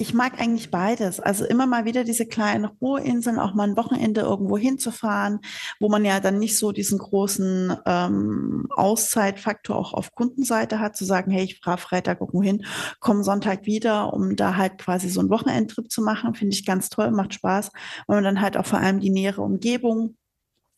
ich 0.00 0.14
mag 0.14 0.40
eigentlich 0.40 0.70
beides. 0.70 1.20
Also 1.20 1.44
immer 1.44 1.66
mal 1.66 1.84
wieder 1.84 2.04
diese 2.04 2.24
kleinen 2.24 2.64
Ruheinseln, 2.64 3.38
auch 3.38 3.52
mal 3.52 3.68
ein 3.68 3.76
Wochenende 3.76 4.22
irgendwo 4.22 4.56
hinzufahren, 4.56 5.40
wo 5.78 5.90
man 5.90 6.06
ja 6.06 6.20
dann 6.20 6.38
nicht 6.38 6.56
so 6.56 6.72
diesen 6.72 6.98
großen 6.98 7.76
ähm, 7.84 8.66
Auszeitfaktor 8.70 9.76
auch 9.76 9.92
auf 9.92 10.14
Kundenseite 10.14 10.80
hat, 10.80 10.96
zu 10.96 11.04
sagen, 11.04 11.30
hey, 11.30 11.44
ich 11.44 11.60
fahre 11.60 11.76
Freitag 11.76 12.22
irgendwo 12.22 12.42
hin, 12.42 12.64
komme 13.00 13.22
Sonntag 13.22 13.66
wieder, 13.66 14.14
um 14.14 14.36
da 14.36 14.56
halt 14.56 14.78
quasi 14.78 15.10
so 15.10 15.20
einen 15.20 15.28
Wochenendtrip 15.28 15.90
zu 15.90 16.00
machen. 16.00 16.34
Finde 16.34 16.54
ich 16.54 16.64
ganz 16.64 16.88
toll, 16.88 17.10
macht 17.10 17.34
Spaß, 17.34 17.70
weil 18.06 18.16
man 18.16 18.24
dann 18.24 18.40
halt 18.40 18.56
auch 18.56 18.66
vor 18.66 18.78
allem 18.78 19.00
die 19.00 19.10
nähere 19.10 19.42
Umgebung 19.42 20.16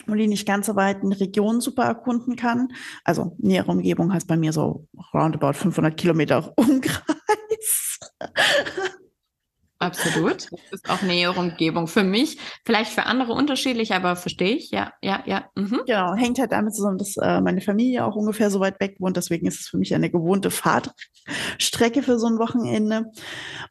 und 0.08 0.18
die 0.18 0.26
nicht 0.26 0.48
ganz 0.48 0.66
so 0.66 0.74
weiten 0.74 1.12
Regionen 1.12 1.60
super 1.60 1.84
erkunden 1.84 2.34
kann. 2.34 2.72
Also 3.04 3.36
nähere 3.38 3.70
Umgebung 3.70 4.12
heißt 4.12 4.26
bei 4.26 4.36
mir 4.36 4.52
so 4.52 4.88
roundabout 5.14 5.52
500 5.52 5.96
Kilometer 5.96 6.52
Umkreis. 6.56 8.00
Absolut. 9.82 10.48
Das 10.52 10.60
ist 10.72 10.90
auch 10.90 11.02
nähere 11.02 11.38
Umgebung. 11.38 11.86
Für 11.88 12.04
mich, 12.04 12.38
vielleicht 12.64 12.92
für 12.92 13.06
andere 13.06 13.32
unterschiedlich, 13.32 13.92
aber 13.92 14.16
verstehe 14.16 14.56
ich. 14.56 14.70
Ja, 14.70 14.92
ja, 15.02 15.22
ja. 15.26 15.44
Mhm. 15.56 15.82
Genau, 15.86 16.14
hängt 16.14 16.38
halt 16.38 16.52
damit 16.52 16.74
zusammen, 16.74 16.98
dass 16.98 17.16
äh, 17.16 17.40
meine 17.40 17.60
Familie 17.60 18.04
auch 18.04 18.14
ungefähr 18.14 18.50
so 18.50 18.60
weit 18.60 18.80
weg 18.80 18.96
wohnt. 18.98 19.16
Deswegen 19.16 19.46
ist 19.46 19.60
es 19.60 19.68
für 19.68 19.78
mich 19.78 19.94
eine 19.94 20.10
gewohnte 20.10 20.50
Fahrtstrecke 20.50 22.02
für 22.02 22.18
so 22.18 22.26
ein 22.28 22.38
Wochenende. 22.38 23.06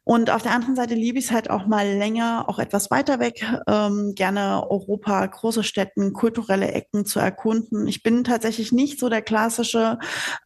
Und 0.04 0.30
auf 0.30 0.42
der 0.42 0.52
anderen 0.52 0.76
Seite 0.76 0.94
liebe 0.94 1.18
ich 1.18 1.26
es 1.26 1.30
halt 1.30 1.48
auch 1.50 1.66
mal 1.66 1.86
länger, 1.86 2.44
auch 2.48 2.58
etwas 2.58 2.90
weiter 2.90 3.18
weg, 3.18 3.44
ähm, 3.66 4.12
gerne 4.14 4.66
Europa, 4.68 5.24
große 5.24 5.64
Städten, 5.64 6.12
kulturelle 6.12 6.72
Ecken 6.72 7.06
zu 7.06 7.20
erkunden. 7.20 7.86
Ich 7.86 8.02
bin 8.02 8.24
tatsächlich 8.24 8.72
nicht 8.72 9.00
so 9.00 9.08
der 9.08 9.22
klassische 9.22 9.98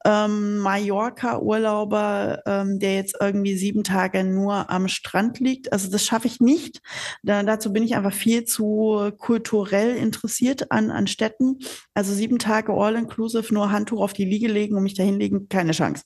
ähm, 0.05 0.59
Mallorca-Urlauber, 0.59 2.43
ähm, 2.47 2.79
der 2.79 2.95
jetzt 2.95 3.17
irgendwie 3.21 3.57
sieben 3.57 3.83
Tage 3.83 4.25
nur 4.25 4.71
am 4.71 4.89
Strand 4.89 5.41
liegt 5.41 5.56
liegt. 5.57 5.73
Also 5.73 5.91
das 5.91 6.05
schaffe 6.05 6.27
ich 6.27 6.41
nicht. 6.41 6.81
Da, 7.23 7.43
dazu 7.43 7.73
bin 7.73 7.83
ich 7.83 7.97
einfach 7.97 8.13
viel 8.13 8.45
zu 8.45 9.11
kulturell 9.19 9.97
interessiert 9.97 10.71
an, 10.71 10.91
an 10.91 11.07
Städten. 11.07 11.59
Also 11.95 12.13
sieben 12.13 12.39
Tage 12.39 12.73
all-inclusive, 12.73 13.53
nur 13.53 13.71
Handtuch 13.71 14.01
auf 14.01 14.13
die 14.13 14.25
Liege 14.25 14.49
legen 14.49 14.77
und 14.77 14.83
mich 14.83 14.95
da 14.95 15.03
hinlegen, 15.03 15.49
keine 15.49 15.73
Chance. 15.73 16.05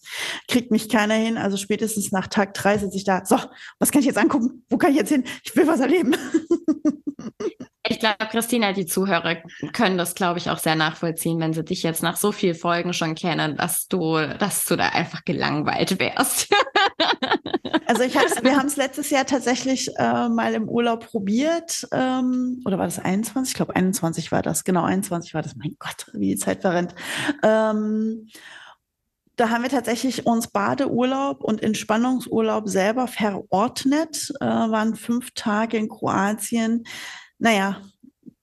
Kriegt 0.48 0.70
mich 0.70 0.88
keiner 0.88 1.14
hin. 1.14 1.36
Also 1.36 1.56
spätestens 1.56 2.12
nach 2.12 2.28
Tag 2.28 2.54
drei 2.54 2.78
sitze 2.78 2.96
ich 2.96 3.04
da, 3.04 3.24
so, 3.24 3.36
was 3.78 3.90
kann 3.90 4.00
ich 4.00 4.06
jetzt 4.06 4.18
angucken? 4.18 4.64
Wo 4.68 4.78
kann 4.78 4.90
ich 4.90 4.96
jetzt 4.96 5.10
hin? 5.10 5.24
Ich 5.44 5.54
will 5.56 5.66
was 5.66 5.80
erleben. 5.80 6.14
Ich 7.90 7.98
glaube, 7.98 8.28
Christina, 8.30 8.72
die 8.72 8.86
Zuhörer 8.86 9.38
können 9.72 9.98
das, 9.98 10.14
glaube 10.14 10.38
ich, 10.38 10.48
auch 10.48 10.58
sehr 10.58 10.76
nachvollziehen, 10.76 11.40
wenn 11.40 11.52
sie 11.52 11.64
dich 11.64 11.82
jetzt 11.82 12.04
nach 12.04 12.16
so 12.16 12.30
vielen 12.30 12.54
Folgen 12.54 12.92
schon 12.92 13.16
kennen, 13.16 13.56
dass 13.56 13.88
du, 13.88 14.14
dass 14.38 14.64
du 14.64 14.76
da 14.76 14.90
einfach 14.90 15.24
gelangweilt 15.24 15.98
wärst. 15.98 16.48
Also 17.86 18.02
ich 18.02 18.16
hab's, 18.16 18.44
wir 18.44 18.56
haben 18.56 18.66
es 18.66 18.76
letztes 18.76 19.10
Jahr 19.10 19.26
tatsächlich 19.26 19.90
äh, 19.96 20.28
mal 20.28 20.54
im 20.54 20.68
Urlaub 20.68 21.06
probiert. 21.06 21.88
Ähm, 21.90 22.62
oder 22.64 22.78
war 22.78 22.84
das 22.84 23.00
21? 23.00 23.50
Ich 23.50 23.56
glaube, 23.56 23.74
21 23.74 24.30
war 24.30 24.42
das. 24.42 24.62
Genau, 24.62 24.84
21 24.84 25.34
war 25.34 25.42
das. 25.42 25.56
Mein 25.56 25.74
Gott, 25.76 26.06
wie 26.12 26.28
die 26.28 26.36
Zeit 26.36 26.60
verrennt. 26.60 26.94
Ähm, 27.42 28.28
da 29.34 29.50
haben 29.50 29.62
wir 29.62 29.70
tatsächlich 29.70 30.24
uns 30.24 30.48
Badeurlaub 30.48 31.42
und 31.42 31.64
Entspannungsurlaub 31.64 32.68
selber 32.68 33.08
verordnet, 33.08 34.32
äh, 34.40 34.44
waren 34.44 34.94
fünf 34.94 35.32
Tage 35.34 35.76
in 35.76 35.88
Kroatien. 35.88 36.84
Naja, 37.40 37.80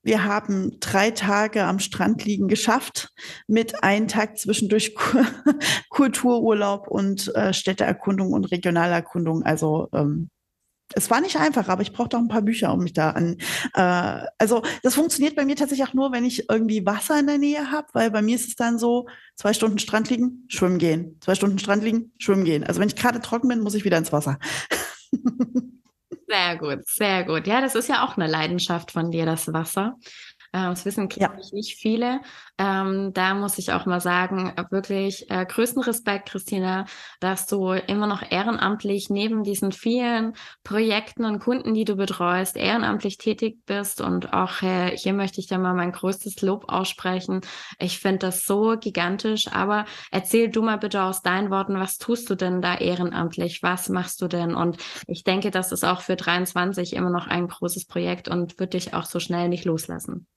wir 0.01 0.24
haben 0.24 0.80
drei 0.80 1.12
Tage 1.12 1.63
am 1.63 1.80
Strand 1.80 2.25
liegen 2.25 2.48
geschafft 2.48 3.13
mit 3.46 3.84
einem 3.84 4.08
Tag 4.08 4.38
zwischendurch 4.39 4.96
Kultururlaub 5.89 6.88
und 6.88 7.34
äh, 7.36 7.54
Städteerkundung 7.54 8.34
und 8.34 8.46
Regionalerkundung. 8.46 9.44
Also 9.44 9.88
ähm, 9.94 10.30
es 10.94 11.12
war 11.12 11.22
nicht 11.22 11.36
einfach, 11.36 11.68
aber 11.68 11.84
ich 11.84 11.92
brauchte 11.92 12.18
auch 12.18 12.22
ein 12.22 12.30
paar 12.30 12.42
Bücher, 12.42 12.74
um 12.74 12.80
mich 12.80 12.94
da 12.94 13.12
an. 13.12 13.38
Äh, 13.75 14.25
also 14.39 14.63
das 14.82 14.96
funktioniert 14.96 15.36
bei 15.36 15.46
mir 15.46 15.56
tatsächlich 15.56 15.88
auch 15.88 15.94
nur, 15.94 16.12
wenn 16.12 16.25
ich 16.25 16.50
irgendwie 16.50 16.86
Wasser 16.86 17.20
in 17.20 17.27
der 17.27 17.38
Nähe 17.38 17.70
habe, 17.70 17.88
weil 17.94 18.10
bei 18.10 18.24
mir 18.24 18.36
ist 18.36 18.48
es 18.48 18.56
dann 18.56 18.80
so, 18.80 19.08
zwei 19.36 19.54
Stunden 19.54 19.77
Strand 19.77 20.10
liegen, 20.10 20.46
schwimmen 20.48 20.80
gehen. 20.80 21.18
Zwei 21.22 21.36
Stunden 21.36 21.60
Strand 21.60 21.84
liegen, 21.84 22.13
schwimmen 22.18 22.46
gehen. 22.46 22.63
Also 22.63 22.80
wenn 22.80 22.88
ich 22.88 22.96
gerade 22.96 23.20
trocken 23.20 23.50
bin, 23.50 23.60
muss 23.60 23.75
ich 23.75 23.86
wieder 23.86 23.98
ins 23.98 24.12
Wasser. 24.12 24.39
Sehr 26.29 26.57
gut, 26.57 26.86
sehr 26.88 27.24
gut. 27.24 27.48
Ja, 27.48 27.62
das 27.62 27.74
ist 27.75 27.88
ja 27.88 28.03
auch 28.05 28.17
eine 28.17 28.27
Leidenschaft 28.27 28.91
von 28.91 29.12
dir, 29.12 29.25
das 29.25 29.53
Wasser. 29.53 29.96
Äh, 30.51 30.63
das 30.63 30.86
wissen, 30.86 31.10
glaube 31.10 31.36
ja. 31.36 31.39
ich, 31.42 31.54
nicht 31.54 31.80
viele. 31.80 32.22
Ähm, 32.58 33.12
da 33.13 33.34
muss 33.34 33.58
ich 33.58 33.72
auch 33.72 33.86
mal 33.86 34.01
sagen, 34.01 34.54
wirklich 34.72 35.30
äh, 35.30 35.46
größten 35.46 35.84
Respekt, 35.84 36.30
Christina, 36.30 36.86
dass 37.20 37.46
du 37.48 37.72
immer 37.72 38.08
noch 38.08 38.24
ehrenamtlich 38.30 39.10
neben 39.10 39.44
diesen 39.44 39.72
vielen 39.72 40.34
Projekten 40.63 41.25
und 41.25 41.39
Kunden, 41.39 41.74
die 41.74 41.86
du 41.86 41.96
betreust, 41.96 42.58
ehrenamtlich 42.58 43.18
tätig 43.18 43.66
bist. 43.66 44.01
Und 44.01 44.34
auch 44.34 44.62
äh, 44.62 44.96
hier 44.98 45.13
möchte 45.13 45.39
ich 45.39 45.48
dir 45.48 45.60
mal 45.60 45.74
mein 45.74 45.92
größtes 45.92 46.42
Lob 46.42 46.66
aussprechen. 46.68 47.42
Ich 47.80 48.00
finde 48.00 48.20
das 48.20 48.46
so 48.46 48.75
gigantisch. 48.80 49.48
Aber 49.51 49.86
erzähl 50.12 50.50
du 50.50 50.62
mal 50.62 50.77
bitte 50.77 51.04
aus 51.04 51.22
deinen 51.22 51.51
Worten, 51.51 51.80
was 51.80 51.98
tust 51.98 52.30
du 52.30 52.36
denn 52.36 52.62
da 52.62 52.75
ehrenamtlich? 52.75 53.62
Was 53.63 53.89
machst 53.89 54.22
du 54.22 54.27
denn? 54.27 54.56
Und 54.56 54.77
ich 55.08 55.24
denke, 55.24 55.51
das 55.51 55.72
ist 55.72 55.84
auch 55.84 56.01
für 56.01 56.16
23 56.16 56.94
immer 56.94 57.10
noch 57.10 57.27
ein 57.27 57.48
großes 57.48 57.86
Projekt 57.86 58.27
und 58.27 58.60
wird 58.60 58.74
dich 58.74 58.94
auch 58.94 59.06
so 59.06 59.20
schnell 59.20 59.50
nicht 59.50 59.66
loslassen. 59.66 60.27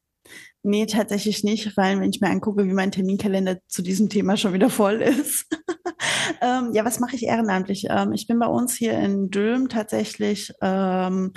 Nee, 0.63 0.85
tatsächlich 0.85 1.43
nicht, 1.43 1.75
weil 1.79 1.99
wenn 2.01 2.11
ich 2.11 2.21
mir 2.21 2.29
angucke, 2.29 2.67
wie 2.67 2.75
mein 2.75 2.93
Terminkalender 2.93 3.61
zu 3.67 3.81
diesem 3.81 4.11
Thema 4.11 4.37
schon 4.37 4.53
wieder 4.53 4.69
voll 4.69 5.01
ist. 5.01 5.47
ähm, 6.43 6.73
ja, 6.75 6.85
was 6.85 7.01
mache 7.01 7.17
ich 7.17 7.23
ehrenamtlich? 7.23 7.87
Ähm, 7.89 8.13
ich 8.13 8.27
bin 8.27 8.39
bei 8.39 8.47
uns 8.47 8.75
hier 8.75 8.93
in 8.99 9.31
Dülm 9.31 9.71
tatsächlich, 9.71 10.53
ähm, 10.61 11.33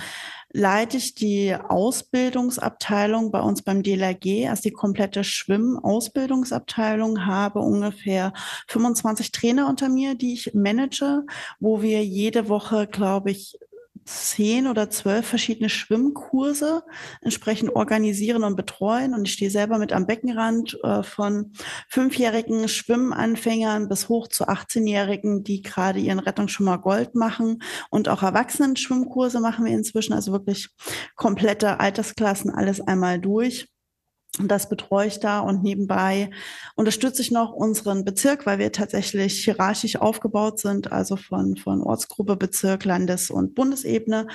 leite 0.51 0.97
ich 0.97 1.15
die 1.15 1.55
Ausbildungsabteilung 1.55 3.31
bei 3.31 3.39
uns 3.39 3.62
beim 3.62 3.81
DLRG, 3.81 4.50
also 4.50 4.63
die 4.63 4.71
komplette 4.71 5.23
Schwimmausbildungsabteilung, 5.23 7.25
habe 7.25 7.59
ungefähr 7.59 8.33
25 8.67 9.31
Trainer 9.31 9.69
unter 9.69 9.88
mir, 9.88 10.15
die 10.15 10.33
ich 10.33 10.53
manage, 10.53 11.23
wo 11.62 11.81
wir 11.81 12.03
jede 12.03 12.50
Woche, 12.50 12.88
glaube 12.88 13.31
ich, 13.31 13.57
zehn 14.05 14.67
oder 14.67 14.89
zwölf 14.89 15.25
verschiedene 15.25 15.69
Schwimmkurse 15.69 16.83
entsprechend 17.22 17.75
organisieren 17.75 18.43
und 18.43 18.55
betreuen. 18.55 19.13
Und 19.13 19.27
ich 19.27 19.33
stehe 19.33 19.51
selber 19.51 19.77
mit 19.77 19.93
am 19.93 20.05
Beckenrand 20.05 20.77
äh, 20.83 21.03
von 21.03 21.53
fünfjährigen 21.89 22.67
Schwimmanfängern 22.67 23.89
bis 23.89 24.10
hoch 24.10 24.27
zu 24.27 24.48
18-Jährigen, 24.48 25.43
die 25.43 25.62
gerade 25.62 26.00
ihren 26.00 26.19
Rettungsschwimmer 26.19 26.77
Gold 26.77 27.15
machen. 27.15 27.62
Und 27.89 28.10
auch 28.10 28.24
Erwachsenen-Schwimmkurse 28.24 29.39
machen 29.39 29.65
wir 29.65 29.74
inzwischen, 29.74 30.13
also 30.13 30.31
wirklich 30.31 30.69
komplette 31.15 31.79
Altersklassen, 31.79 32.51
alles 32.51 32.81
einmal 32.81 33.19
durch. 33.19 33.73
Das 34.41 34.67
betreue 34.67 35.05
ich 35.05 35.19
da 35.19 35.41
und 35.41 35.61
nebenbei 35.61 36.31
unterstütze 36.75 37.21
ich 37.21 37.29
noch 37.29 37.53
unseren 37.53 38.03
Bezirk, 38.03 38.47
weil 38.47 38.57
wir 38.57 38.71
tatsächlich 38.71 39.43
hierarchisch 39.43 39.97
aufgebaut 39.97 40.59
sind, 40.59 40.91
also 40.91 41.17
von, 41.17 41.55
von 41.55 41.83
Ortsgruppe, 41.83 42.35
Bezirk, 42.35 42.83
Landes- 42.83 43.29
und 43.29 43.53
Bundesebene. 43.53 44.25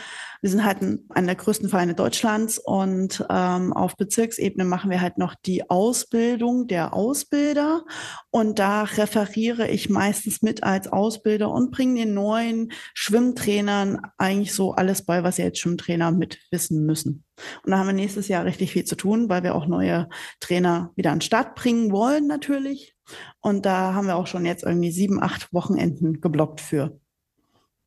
Wir 0.40 0.50
sind 0.50 0.64
halt 0.64 0.82
ein, 0.82 1.04
einer 1.08 1.26
der 1.26 1.34
größten 1.34 1.68
Vereine 1.68 1.94
Deutschlands 1.96 2.58
und 2.58 3.26
ähm, 3.28 3.72
auf 3.72 3.96
Bezirksebene 3.96 4.64
machen 4.64 4.88
wir 4.88 5.00
halt 5.00 5.18
noch 5.18 5.34
die 5.34 5.68
Ausbildung 5.68 6.68
der 6.68 6.94
Ausbilder 6.94 7.84
und 8.30 8.60
da 8.60 8.84
referiere 8.84 9.66
ich 9.66 9.90
meistens 9.90 10.42
mit 10.42 10.62
als 10.62 10.86
Ausbilder 10.86 11.50
und 11.50 11.72
bringe 11.72 12.04
den 12.04 12.14
neuen 12.14 12.70
Schwimmtrainern 12.94 14.00
eigentlich 14.16 14.54
so 14.54 14.74
alles 14.74 15.04
bei, 15.04 15.24
was 15.24 15.36
sie 15.36 15.42
als 15.42 15.58
Schwimmtrainer 15.58 16.12
mit 16.12 16.38
wissen 16.52 16.86
müssen. 16.86 17.24
Und 17.64 17.70
da 17.70 17.78
haben 17.78 17.86
wir 17.86 17.92
nächstes 17.92 18.28
Jahr 18.28 18.44
richtig 18.44 18.72
viel 18.72 18.84
zu 18.84 18.96
tun, 18.96 19.28
weil 19.28 19.42
wir 19.42 19.54
auch 19.54 19.66
neue 19.66 20.08
Trainer 20.40 20.90
wieder 20.96 21.12
an 21.12 21.18
den 21.18 21.22
Start 21.22 21.54
bringen 21.54 21.92
wollen 21.92 22.26
natürlich. 22.26 22.94
Und 23.40 23.66
da 23.66 23.94
haben 23.94 24.06
wir 24.06 24.16
auch 24.16 24.26
schon 24.26 24.44
jetzt 24.44 24.64
irgendwie 24.64 24.90
sieben, 24.90 25.22
acht 25.22 25.52
Wochenenden 25.52 26.20
geblockt 26.20 26.60
für. 26.60 26.98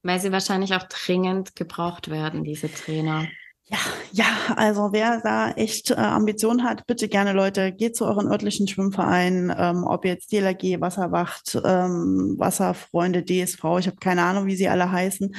Weil 0.03 0.20
sie 0.20 0.31
wahrscheinlich 0.31 0.74
auch 0.74 0.84
dringend 0.84 1.55
gebraucht 1.55 2.10
werden, 2.10 2.43
diese 2.43 2.72
Trainer. 2.72 3.27
Ja, 3.65 3.77
Ja, 4.13 4.25
also 4.58 4.89
wer 4.91 5.22
da 5.22 5.51
echt 5.51 5.91
äh, 5.91 5.96
Ambitionen 5.96 6.63
hat, 6.63 6.86
bitte 6.86 7.08
gerne 7.08 7.31
Leute, 7.31 7.72
geht 7.72 7.96
zu 7.96 8.05
euren 8.05 8.27
örtlichen 8.27 8.67
Schwimmvereinen, 8.67 9.53
ähm, 9.58 9.86
ob 9.86 10.03
jetzt 10.03 10.34
DLRG, 10.34 10.81
Wasserwacht, 10.81 11.60
ähm, 11.63 12.36
Wasserfreunde, 12.38 13.24
DSV, 13.24 13.63
ich 13.79 13.88
habe 13.88 13.98
keine 14.01 14.24
Ahnung, 14.24 14.48
wie 14.48 14.58
sie 14.58 14.67
alle 14.67 14.91
heißen. 14.91 15.34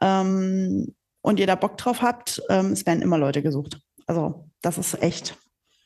Ähm, 0.00 0.94
und 1.24 1.40
ihr 1.40 1.46
da 1.46 1.54
Bock 1.54 1.78
drauf 1.78 2.02
habt, 2.02 2.42
ähm, 2.50 2.72
es 2.72 2.84
werden 2.84 3.00
immer 3.00 3.16
Leute 3.16 3.42
gesucht. 3.42 3.80
Also 4.06 4.50
das 4.60 4.76
ist 4.76 5.02
echt. 5.02 5.36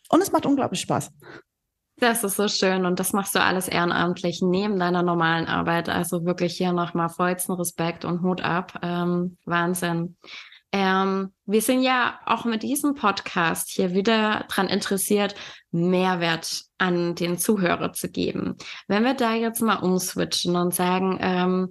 Und 0.09 0.21
es 0.21 0.33
macht 0.33 0.47
unglaublich 0.47 0.81
Spaß. 0.81 1.13
Das 2.01 2.25
ist 2.25 2.37
so 2.37 2.49
schön 2.49 2.85
und 2.85 2.99
das 2.99 3.13
machst 3.13 3.37
du 3.37 3.41
alles 3.41 3.69
ehrenamtlich 3.69 4.41
neben 4.43 4.81
deiner 4.81 5.05
normalen 5.05 5.47
Arbeit. 5.47 5.89
Also 5.89 6.25
wirklich 6.25 6.57
hier 6.57 6.73
nochmal 6.73 7.09
vollsten 7.09 7.55
Respekt 7.55 8.05
und 8.05 8.23
Hut 8.23 8.41
ab. 8.41 8.81
Ähm, 8.83 9.37
Wahnsinn. 9.45 10.17
Ähm, 10.73 11.33
wir 11.47 11.63
sind 11.63 11.83
ja 11.83 12.19
auch 12.27 12.45
mit 12.45 12.65
diesem 12.65 12.95
Podcast 12.95 13.71
hier 13.71 13.95
wieder 13.95 14.45
dran 14.49 14.69
interessiert, 14.69 15.37
Mehrwert 15.71 16.65
an 16.79 17.15
den 17.15 17.39
Zuhörer 17.39 17.93
zu 17.93 18.11
geben. 18.11 18.57
Wenn 18.89 19.05
wir 19.05 19.15
da 19.15 19.35
jetzt 19.35 19.63
mal 19.63 19.77
umswitchen 19.77 20.57
und 20.57 20.75
sagen, 20.75 21.19
ähm, 21.21 21.69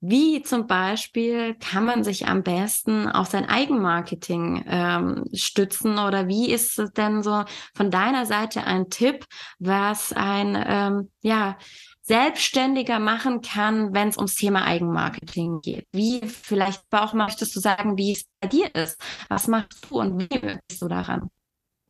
wie 0.00 0.42
zum 0.42 0.66
Beispiel 0.66 1.54
kann 1.56 1.84
man 1.84 2.04
sich 2.04 2.26
am 2.26 2.42
besten 2.42 3.06
auf 3.08 3.28
sein 3.28 3.48
Eigenmarketing 3.48 4.64
ähm, 4.66 5.24
stützen 5.34 5.98
oder 5.98 6.26
wie 6.26 6.50
ist 6.50 6.78
es 6.78 6.92
denn 6.92 7.22
so 7.22 7.44
von 7.74 7.90
deiner 7.90 8.24
Seite 8.24 8.64
ein 8.64 8.88
Tipp, 8.88 9.26
was 9.58 10.12
ein 10.12 10.62
ähm, 10.66 11.10
ja 11.22 11.58
selbstständiger 12.02 12.98
machen 12.98 13.40
kann, 13.42 13.94
wenn 13.94 14.08
es 14.08 14.16
ums 14.16 14.34
Thema 14.34 14.64
Eigenmarketing 14.64 15.60
geht? 15.60 15.86
Wie 15.92 16.20
vielleicht 16.26 16.82
auch 16.92 17.12
möchtest 17.12 17.54
du 17.54 17.60
sagen, 17.60 17.98
wie 17.98 18.12
es 18.12 18.24
bei 18.40 18.48
dir 18.48 18.74
ist? 18.74 19.00
Was 19.28 19.48
machst 19.48 19.86
du 19.90 20.00
und 20.00 20.18
wie 20.18 20.38
bist 20.38 20.80
du 20.80 20.88
daran? 20.88 21.30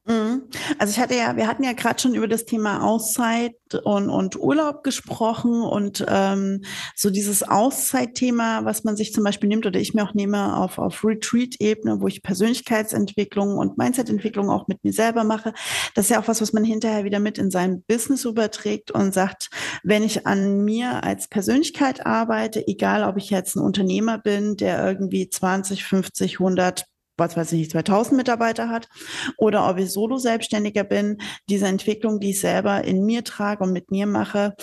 Mhm. 0.07 0.49
Also 0.79 0.93
ich 0.93 0.99
hatte 0.99 1.15
ja, 1.15 1.37
wir 1.37 1.47
hatten 1.47 1.63
ja 1.63 1.75
gerade 1.75 2.01
schon 2.01 2.15
über 2.15 2.27
das 2.27 2.47
Thema 2.47 2.83
Auszeit 2.83 3.55
und, 3.85 4.09
und 4.09 4.37
Urlaub 4.37 4.83
gesprochen 4.83 5.63
und 5.63 6.05
ähm, 6.09 6.63
so 6.97 7.11
dieses 7.11 7.43
Auszeitthema, 7.43 8.65
was 8.65 8.83
man 8.83 8.97
sich 8.97 9.13
zum 9.13 9.25
Beispiel 9.25 9.49
nimmt 9.51 9.67
oder 9.67 9.79
ich 9.79 9.93
mir 9.93 10.03
auch 10.03 10.15
nehme 10.15 10.57
auf, 10.57 10.79
auf 10.79 11.05
Retreat-Ebene, 11.05 12.01
wo 12.01 12.09
ich 12.09 12.23
Persönlichkeitsentwicklung 12.23 13.59
und 13.59 13.77
Mindset-Entwicklung 13.77 14.49
auch 14.49 14.69
mit 14.69 14.83
mir 14.83 14.93
selber 14.95 15.23
mache. 15.23 15.53
Das 15.95 16.07
ist 16.07 16.11
ja 16.11 16.21
auch 16.21 16.29
was, 16.29 16.41
was 16.41 16.55
man 16.55 16.65
hinterher 16.65 17.05
wieder 17.05 17.21
mit 17.21 17.37
in 17.37 17.51
sein 17.51 17.83
Business 17.87 18.25
überträgt 18.25 18.91
und 18.91 19.13
sagt, 19.13 19.51
wenn 19.83 20.03
ich 20.03 20.27
an 20.27 20.65
mir 20.65 21.05
als 21.05 21.29
Persönlichkeit 21.29 22.07
arbeite, 22.07 22.67
egal 22.67 23.05
ob 23.05 23.19
ich 23.19 23.29
jetzt 23.29 23.55
ein 23.55 23.63
Unternehmer 23.63 24.17
bin, 24.19 24.57
der 24.57 24.85
irgendwie 24.85 25.29
20, 25.29 25.85
50, 25.85 26.41
100 26.41 26.87
was 27.21 27.37
weiß 27.37 27.53
ich, 27.53 27.71
2000 27.71 28.17
Mitarbeiter 28.17 28.69
hat 28.69 28.89
oder 29.37 29.71
ob 29.71 29.79
ich 29.79 29.93
Solo-Selbstständiger 29.93 30.83
bin, 30.83 31.19
diese 31.49 31.69
Entwicklung, 31.69 32.19
die 32.19 32.31
ich 32.31 32.41
selber 32.41 32.83
in 32.83 33.05
mir 33.05 33.23
trage 33.23 33.63
und 33.63 33.73
mit 33.73 33.93
mir 33.93 34.07
mache, 34.07 34.55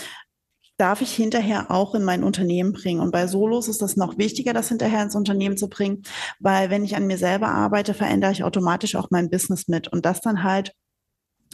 darf 0.77 1.01
ich 1.01 1.13
hinterher 1.13 1.71
auch 1.71 1.95
in 1.95 2.03
mein 2.03 2.23
Unternehmen 2.23 2.71
bringen. 2.71 3.01
Und 3.01 3.11
bei 3.11 3.27
Solos 3.27 3.67
ist 3.67 3.81
das 3.81 3.95
noch 3.95 4.17
wichtiger, 4.17 4.53
das 4.53 4.69
hinterher 4.69 5.01
ins 5.01 5.15
Unternehmen 5.15 5.57
zu 5.57 5.69
bringen, 5.69 6.03
weil 6.39 6.69
wenn 6.69 6.83
ich 6.83 6.95
an 6.95 7.07
mir 7.07 7.17
selber 7.17 7.47
arbeite, 7.47 7.93
verändere 7.93 8.31
ich 8.31 8.43
automatisch 8.43 8.95
auch 8.95 9.07
mein 9.09 9.29
Business 9.29 9.67
mit 9.67 9.87
und 9.87 10.05
das 10.05 10.21
dann 10.21 10.43
halt 10.43 10.73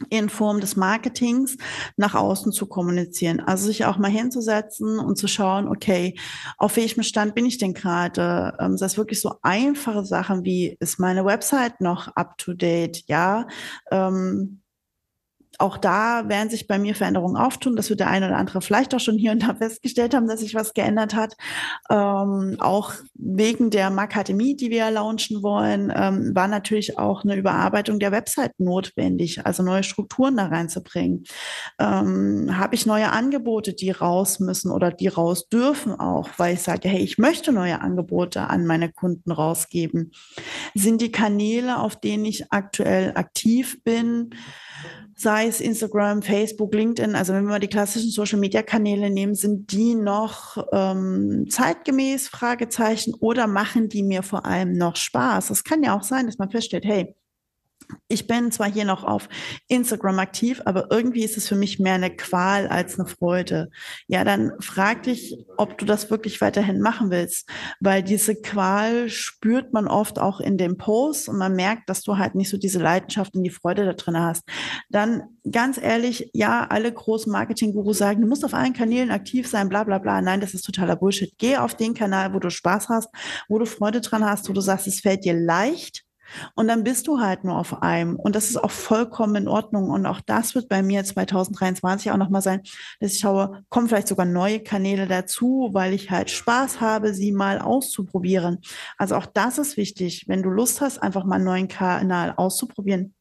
in 0.10 0.30
Form 0.30 0.60
des 0.60 0.76
Marketings 0.76 1.58
nach 1.98 2.16
außen 2.16 2.52
zu 2.52 2.66
kommunizieren. 2.66 3.40
Also 3.40 3.68
sich 3.68 3.86
auch 3.86 3.98
mal 3.98 4.10
hinzusetzen 4.10 5.00
und 5.00 5.18
zu 5.18 5.28
schauen, 5.28 5.68
okay, 5.68 6.18
auf 6.58 6.78
welchem 6.78 7.04
Stand 7.04 7.36
bin 7.36 7.46
ich 7.46 7.58
denn 7.58 7.74
gerade? 7.74 8.56
Ähm, 8.60 8.78
das 8.78 8.94
ist 8.94 8.98
wirklich 8.98 9.22
so 9.22 9.36
einfache 9.42 10.04
Sachen 10.06 10.44
wie, 10.44 10.76
ist 10.80 11.00
meine 11.00 11.26
Website 11.26 11.82
noch 11.82 12.08
up 12.16 12.38
to 12.38 12.54
date? 12.54 13.04
Ja, 13.08 13.48
ähm, 13.92 14.63
auch 15.64 15.78
da 15.78 16.28
werden 16.28 16.50
sich 16.50 16.68
bei 16.68 16.78
mir 16.78 16.94
Veränderungen 16.94 17.38
auftun. 17.38 17.78
Das 17.78 17.90
wird 17.90 18.02
der 18.02 18.10
eine 18.10 18.28
oder 18.28 18.36
andere 18.36 18.62
vielleicht 18.62 18.94
auch 18.94 19.00
schon 19.00 19.18
hier 19.18 19.32
und 19.32 19.44
da 19.44 19.56
festgestellt 19.56 20.14
haben, 20.14 20.28
dass 20.28 20.42
sich 20.42 20.56
was 20.56 20.74
geändert 20.74 21.16
hat. 21.16 21.38
Ähm, 21.90 22.58
auch 22.60 22.92
wegen 23.14 23.70
der 23.70 23.90
Makademie, 23.90 24.58
die 24.58 24.70
wir 24.70 24.92
launchen 24.92 25.42
wollen, 25.42 25.92
ähm, 25.96 26.36
war 26.36 26.50
natürlich 26.50 27.00
auch 27.00 27.24
eine 27.24 27.38
Überarbeitung 27.38 28.00
der 28.00 28.12
Website 28.12 28.60
notwendig, 28.60 29.46
also 29.46 29.64
neue 29.64 29.84
Strukturen 29.84 30.36
da 30.36 30.48
reinzubringen. 30.48 31.24
Ähm, 31.80 32.58
Habe 32.58 32.76
ich 32.76 32.86
neue 32.86 33.14
Angebote, 33.14 33.74
die 33.74 33.92
raus 33.92 34.42
müssen 34.42 34.70
oder 34.70 34.92
die 34.92 35.08
raus 35.08 35.48
dürfen 35.48 35.98
auch, 35.98 36.28
weil 36.36 36.56
ich 36.56 36.62
sage, 36.62 36.90
hey, 36.90 37.02
ich 37.02 37.18
möchte 37.18 37.54
neue 37.54 37.80
Angebote 37.80 38.50
an 38.50 38.66
meine 38.66 38.92
Kunden 38.92 39.32
rausgeben. 39.32 40.12
Sind 40.76 41.00
die 41.00 41.12
Kanäle, 41.12 41.80
auf 41.80 41.98
denen 41.98 42.26
ich 42.26 42.52
aktuell 42.52 43.14
aktiv 43.16 43.82
bin, 43.86 44.32
sei 45.16 45.48
es 45.48 45.62
Instagram, 45.62 46.22
Facebook, 46.22 46.74
LinkedIn, 46.74 47.16
also 47.16 47.34
wenn 47.34 47.44
wir 47.44 47.52
mal 47.52 47.60
die 47.60 47.68
klassischen 47.68 48.10
Social-Media-Kanäle 48.10 49.10
nehmen, 49.10 49.36
sind 49.36 49.72
die 49.72 49.96
noch 49.96 50.58
ähm, 50.72 51.46
zeitgemäß, 51.50 52.28
Fragezeichen, 52.28 53.14
oder 53.20 53.48
machen 53.48 53.90
die 53.90 54.04
mir 54.04 54.24
vor 54.24 54.46
allem 54.46 54.74
noch 54.74 54.96
Spaß? 54.96 55.50
Es 55.50 55.64
kann 55.64 55.84
ja 55.84 55.96
auch 55.96 56.04
sein, 56.04 56.26
dass 56.26 56.38
man 56.38 56.50
feststellt, 56.50 56.86
hey, 56.86 57.16
ich 58.08 58.28
bin 58.28 58.52
zwar 58.52 58.72
hier 58.72 58.86
noch 58.86 59.04
auf 59.04 59.30
Instagram 59.68 60.20
aktiv, 60.20 60.62
aber 60.66 60.92
irgendwie 60.92 61.24
ist 61.24 61.38
es 61.38 61.48
für 61.48 61.56
mich 61.56 61.80
mehr 61.80 61.96
eine 61.96 62.16
Qual 62.16 62.68
als 62.68 63.00
eine 63.00 63.08
Freude. 63.08 63.70
Ja, 64.08 64.24
dann 64.24 64.52
frag 64.60 65.04
dich, 65.04 65.36
ob 65.58 65.78
du 65.78 65.86
das 65.86 66.10
wirklich 66.10 66.42
weiterhin 66.42 66.82
machen 66.82 67.10
willst, 67.12 67.50
weil 67.80 68.04
diese 68.04 68.36
Qual 68.36 69.10
spürt 69.10 69.74
man 69.74 69.88
oft 69.88 70.20
auch 70.20 70.40
in 70.40 70.58
den 70.58 70.78
Posts 70.78 71.30
und 71.30 71.38
man 71.38 71.56
merkt, 71.56 71.90
dass 71.90 72.02
du 72.04 72.18
halt 72.18 72.36
nicht 72.36 72.50
so 72.50 72.58
diese 72.58 72.80
Leidenschaft 72.80 73.36
und 73.36 73.44
die 73.44 73.50
Freude 73.50 73.86
da 73.86 73.94
drin 73.94 74.20
hast. 74.20 74.44
Dann 74.90 75.24
ganz 75.50 75.78
ehrlich, 75.78 76.30
ja, 76.34 76.68
alle 76.70 76.92
großen 76.92 77.32
Marketing-Gurus 77.32 77.98
sagen, 77.98 78.22
du 78.22 78.28
musst 78.28 78.46
auf 78.46 78.54
allen 78.54 78.74
Kanälen 78.74 79.12
aktiv 79.12 79.48
sein, 79.48 79.70
bla 79.70 79.84
bla 79.84 79.98
bla. 79.98 80.22
Nein, 80.22 80.42
das 80.42 80.54
ist 80.54 80.64
totaler 80.64 80.96
Bullshit. 80.96 81.34
Geh 81.38 81.58
auf 81.58 81.76
den 81.76 81.94
Kanal, 81.94 82.34
wo 82.34 82.40
du 82.40 82.50
Spaß 82.50 82.90
hast, 82.90 83.10
wo 83.50 83.60
du 83.60 83.66
Freude 83.66 84.02
dran 84.02 84.24
hast, 84.24 84.50
wo 84.50 84.54
du 84.54 84.62
sagst, 84.62 84.88
es 84.88 85.02
fällt 85.02 85.26
dir 85.26 85.34
leicht 85.34 86.04
und 86.56 86.68
dann 86.68 86.84
bist 86.84 87.08
du 87.08 87.20
halt 87.20 87.44
nur 87.44 87.58
auf 87.58 87.82
einem. 87.82 88.16
Und 88.16 88.36
das 88.36 88.50
ist 88.50 88.58
auch 88.58 88.72
vollkommen 88.72 89.36
in 89.36 89.48
Ordnung. 89.48 89.90
Und 89.90 90.06
auch 90.06 90.22
das 90.22 90.56
wird 90.56 90.70
bei 90.70 90.82
mir 90.82 91.04
2023 91.04 92.12
auch 92.12 92.18
nochmal 92.18 92.42
sein, 92.42 92.62
dass 93.00 93.14
ich 93.14 93.20
schaue, 93.20 93.64
kommen 93.70 93.88
vielleicht 93.88 94.08
sogar 94.08 94.26
neue 94.26 94.60
Kanäle 94.60 95.08
dazu, 95.08 95.70
weil 95.74 95.94
ich 95.94 96.12
halt 96.12 96.30
Spaß 96.30 96.82
habe, 96.82 97.14
sie 97.14 97.32
mal 97.32 97.60
auszuprobieren. 97.60 98.60
Also 98.98 99.16
auch 99.16 99.26
das 99.26 99.58
ist 99.58 99.78
wichtig. 99.78 100.26
Wenn 100.28 100.44
du 100.44 100.50
Lust 100.50 100.82
hast, 100.82 101.00
einfach 101.00 101.26
mal 101.26 101.36
einen 101.36 101.46
neuen 101.46 101.68
Kanal 101.68 102.34
auszuprobieren, 102.36 103.14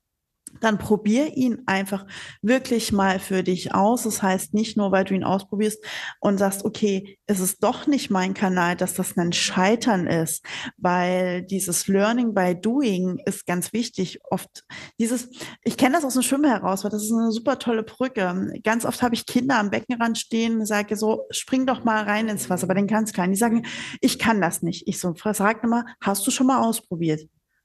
dann 0.60 0.78
probier 0.78 1.36
ihn 1.36 1.62
einfach 1.66 2.06
wirklich 2.40 2.92
mal 2.92 3.18
für 3.18 3.42
dich 3.42 3.74
aus. 3.74 4.04
Das 4.04 4.22
heißt 4.22 4.54
nicht 4.54 4.76
nur, 4.76 4.92
weil 4.92 5.04
du 5.04 5.14
ihn 5.14 5.24
ausprobierst 5.24 5.84
und 6.20 6.38
sagst, 6.38 6.64
okay, 6.64 7.18
es 7.26 7.40
ist 7.40 7.62
doch 7.62 7.86
nicht 7.86 8.10
mein 8.10 8.34
Kanal, 8.34 8.76
dass 8.76 8.94
das 8.94 9.16
ein 9.16 9.32
Scheitern 9.32 10.06
ist, 10.06 10.44
weil 10.76 11.42
dieses 11.42 11.88
Learning 11.88 12.34
by 12.34 12.54
Doing 12.54 13.20
ist 13.26 13.46
ganz 13.46 13.72
wichtig. 13.72 14.20
Oft 14.30 14.64
dieses, 14.98 15.28
ich 15.64 15.76
kenne 15.76 15.96
das 15.96 16.04
aus 16.04 16.14
dem 16.14 16.22
Schwimmen 16.22 16.50
heraus, 16.50 16.84
weil 16.84 16.90
das 16.90 17.04
ist 17.04 17.12
eine 17.12 17.32
super 17.32 17.58
tolle 17.58 17.82
Brücke. 17.82 18.52
Ganz 18.62 18.84
oft 18.84 19.02
habe 19.02 19.14
ich 19.14 19.26
Kinder 19.26 19.58
am 19.58 19.70
Beckenrand 19.70 20.18
stehen, 20.18 20.64
sage 20.66 20.96
so, 20.96 21.26
spring 21.30 21.66
doch 21.66 21.84
mal 21.84 22.04
rein 22.04 22.28
ins 22.28 22.50
Wasser, 22.50 22.66
bei 22.66 22.74
den 22.74 22.86
ganz 22.86 23.12
Kleinen. 23.12 23.32
Die 23.32 23.38
sagen, 23.38 23.66
ich 24.00 24.18
kann 24.18 24.40
das 24.40 24.62
nicht. 24.62 24.86
Ich 24.86 25.00
so, 25.00 25.14
frag 25.14 25.62
immer, 25.62 25.84
hast 26.00 26.26
du 26.26 26.30
schon 26.30 26.46
mal 26.46 26.62
ausprobiert? 26.62 27.22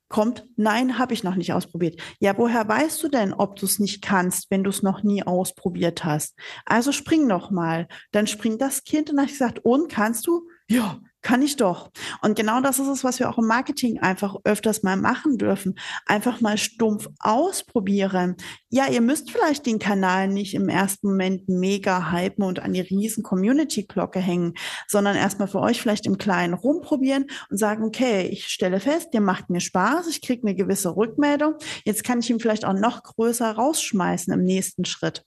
Kommt, 0.10 0.46
nein, 0.56 0.98
habe 0.98 1.14
ich 1.14 1.24
noch 1.24 1.36
nicht 1.36 1.54
ausprobiert. 1.54 2.00
Ja, 2.20 2.38
woher 2.38 2.68
weißt 2.68 3.04
du 3.04 3.10
denn, 3.10 3.34
ob 3.34 3.58
du 3.58 3.66
es 3.66 3.80
nicht 3.80 4.02
kannst, 4.02 4.50
wenn 4.50 4.64
du 4.64 4.70
es 4.70 4.84
noch 4.84 5.04
nie 5.04 5.24
ausprobiert 5.24 6.06
hast? 6.06 6.36
Also 6.66 6.92
spring 6.92 7.28
noch 7.28 7.52
mal. 7.52 7.88
Dann 8.12 8.28
springt 8.28 8.62
das 8.62 8.84
Kind 8.84 9.10
und 9.10 9.20
hat 9.20 9.28
gesagt, 9.28 9.60
und 9.64 9.92
kannst 9.92 10.28
du? 10.28 10.48
Ja, 10.70 11.00
kann 11.28 11.42
ich 11.42 11.58
doch. 11.58 11.92
Und 12.22 12.38
genau 12.38 12.62
das 12.62 12.80
ist 12.80 12.88
es, 12.88 13.04
was 13.04 13.20
wir 13.20 13.30
auch 13.30 13.38
im 13.38 13.48
Marketing 13.48 14.00
einfach 14.00 14.38
öfters 14.46 14.82
mal 14.84 14.96
machen 14.96 15.38
dürfen. 15.38 15.78
Einfach 16.06 16.40
mal 16.40 16.58
stumpf 16.58 17.10
ausprobieren. 17.20 18.38
Ja, 18.70 18.88
ihr 18.88 19.02
müsst 19.02 19.30
vielleicht 19.30 19.66
den 19.66 19.78
Kanal 19.78 20.30
nicht 20.30 20.54
im 20.54 20.70
ersten 20.70 21.10
Moment 21.10 21.50
mega 21.50 22.14
hypen 22.14 22.46
und 22.46 22.60
an 22.60 22.72
die 22.72 22.80
riesen 22.80 23.24
Community-Glocke 23.24 24.22
hängen, 24.22 24.54
sondern 24.88 25.18
erstmal 25.18 25.50
für 25.50 25.60
euch 25.60 25.82
vielleicht 25.82 26.06
im 26.06 26.18
Kleinen 26.18 26.54
rumprobieren 26.54 27.26
und 27.50 27.58
sagen, 27.58 27.84
okay, 27.84 28.30
ich 28.32 28.48
stelle 28.48 28.80
fest, 28.80 29.10
der 29.14 29.20
macht 29.20 29.50
mir 29.50 29.60
Spaß, 29.60 30.08
ich 30.08 30.22
kriege 30.22 30.48
eine 30.48 30.56
gewisse 30.56 30.96
Rückmeldung. 30.96 31.56
Jetzt 31.84 32.06
kann 32.06 32.20
ich 32.20 32.30
ihn 32.30 32.40
vielleicht 32.40 32.64
auch 32.64 32.72
noch 32.72 33.04
größer 33.04 33.52
rausschmeißen 33.52 34.32
im 34.32 34.46
nächsten 34.46 34.86
Schritt. 34.86 35.26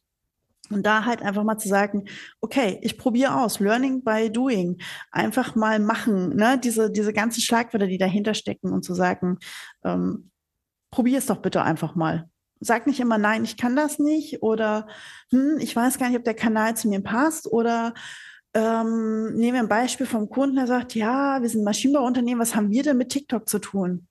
Und 0.70 0.84
da 0.84 1.04
halt 1.04 1.22
einfach 1.22 1.42
mal 1.42 1.58
zu 1.58 1.68
sagen, 1.68 2.04
okay, 2.40 2.78
ich 2.82 2.96
probiere 2.96 3.34
aus, 3.36 3.58
Learning 3.58 4.04
by 4.04 4.30
Doing, 4.30 4.80
einfach 5.10 5.56
mal 5.56 5.80
machen, 5.80 6.36
ne? 6.36 6.58
diese, 6.62 6.90
diese 6.90 7.12
ganzen 7.12 7.40
Schlagwörter, 7.40 7.88
die 7.88 7.98
dahinter 7.98 8.34
stecken 8.34 8.72
und 8.72 8.84
zu 8.84 8.94
sagen, 8.94 9.38
ähm, 9.84 10.30
probier 10.90 11.18
es 11.18 11.26
doch 11.26 11.38
bitte 11.38 11.62
einfach 11.62 11.94
mal. 11.94 12.28
Sag 12.60 12.86
nicht 12.86 13.00
immer, 13.00 13.18
nein, 13.18 13.42
ich 13.42 13.56
kann 13.56 13.74
das 13.74 13.98
nicht 13.98 14.42
oder 14.42 14.86
hm, 15.30 15.58
ich 15.58 15.74
weiß 15.74 15.98
gar 15.98 16.08
nicht, 16.08 16.18
ob 16.18 16.24
der 16.24 16.34
Kanal 16.34 16.76
zu 16.76 16.88
mir 16.88 17.00
passt 17.00 17.46
oder 17.50 17.94
ähm, 18.54 19.34
nehmen 19.34 19.54
wir 19.54 19.60
ein 19.60 19.68
Beispiel 19.68 20.06
vom 20.06 20.28
Kunden, 20.28 20.56
der 20.56 20.66
sagt, 20.66 20.94
ja, 20.94 21.40
wir 21.40 21.48
sind 21.48 21.64
Maschinenbauunternehmen, 21.64 22.40
was 22.40 22.54
haben 22.54 22.70
wir 22.70 22.82
denn 22.82 22.96
mit 22.96 23.10
TikTok 23.10 23.48
zu 23.48 23.60
tun? 23.60 24.08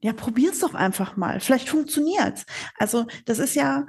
Ja, 0.00 0.12
probier's 0.12 0.60
doch 0.60 0.74
einfach 0.74 1.16
mal. 1.16 1.40
Vielleicht 1.40 1.68
funktioniert's. 1.68 2.44
Also, 2.76 3.06
das 3.24 3.38
ist 3.40 3.54
ja, 3.56 3.86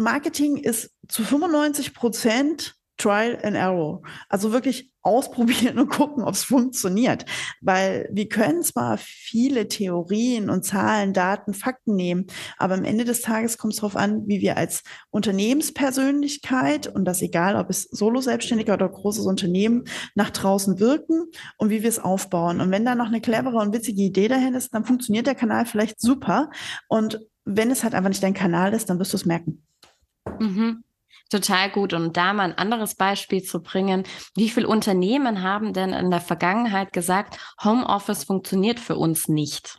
Marketing 0.00 0.56
ist 0.56 0.92
zu 1.08 1.22
95 1.22 1.94
Prozent 1.94 2.76
Trial 3.00 3.38
and 3.42 3.56
Error. 3.56 4.02
Also 4.28 4.52
wirklich 4.52 4.92
ausprobieren 5.02 5.78
und 5.78 5.88
gucken, 5.88 6.22
ob 6.22 6.34
es 6.34 6.44
funktioniert. 6.44 7.24
Weil 7.62 8.08
wir 8.12 8.28
können 8.28 8.62
zwar 8.62 8.98
viele 8.98 9.68
Theorien 9.68 10.50
und 10.50 10.64
Zahlen, 10.64 11.14
Daten, 11.14 11.54
Fakten 11.54 11.96
nehmen, 11.96 12.26
aber 12.58 12.74
am 12.74 12.84
Ende 12.84 13.04
des 13.04 13.22
Tages 13.22 13.56
kommt 13.56 13.72
es 13.72 13.80
darauf 13.80 13.96
an, 13.96 14.28
wie 14.28 14.42
wir 14.42 14.58
als 14.58 14.82
Unternehmenspersönlichkeit, 15.08 16.86
und 16.86 17.06
das 17.06 17.22
egal, 17.22 17.56
ob 17.56 17.70
es 17.70 17.84
Solo-Selbstständiger 17.84 18.74
oder 18.74 18.90
großes 18.90 19.24
Unternehmen, 19.24 19.84
nach 20.14 20.30
draußen 20.30 20.78
wirken 20.80 21.24
und 21.56 21.70
wie 21.70 21.82
wir 21.82 21.88
es 21.88 21.98
aufbauen. 21.98 22.60
Und 22.60 22.70
wenn 22.70 22.84
da 22.84 22.94
noch 22.94 23.06
eine 23.06 23.22
clevere 23.22 23.56
und 23.56 23.72
witzige 23.72 24.02
Idee 24.02 24.28
dahin 24.28 24.54
ist, 24.54 24.74
dann 24.74 24.84
funktioniert 24.84 25.26
der 25.26 25.34
Kanal 25.34 25.64
vielleicht 25.64 26.00
super. 26.00 26.50
Und 26.88 27.26
wenn 27.46 27.70
es 27.70 27.82
halt 27.82 27.94
einfach 27.94 28.10
nicht 28.10 28.22
dein 28.22 28.34
Kanal 28.34 28.74
ist, 28.74 28.90
dann 28.90 28.98
wirst 28.98 29.14
du 29.14 29.16
es 29.16 29.24
merken. 29.24 29.64
Mhm. 30.38 30.84
Total 31.30 31.70
gut. 31.70 31.92
Und 31.92 32.16
da 32.16 32.32
mal 32.32 32.44
ein 32.44 32.58
anderes 32.58 32.96
Beispiel 32.96 33.42
zu 33.42 33.62
bringen. 33.62 34.04
Wie 34.34 34.50
viele 34.50 34.68
Unternehmen 34.68 35.42
haben 35.42 35.72
denn 35.72 35.92
in 35.92 36.10
der 36.10 36.20
Vergangenheit 36.20 36.92
gesagt, 36.92 37.38
Homeoffice 37.62 38.24
funktioniert 38.24 38.80
für 38.80 38.96
uns 38.96 39.28
nicht? 39.28 39.78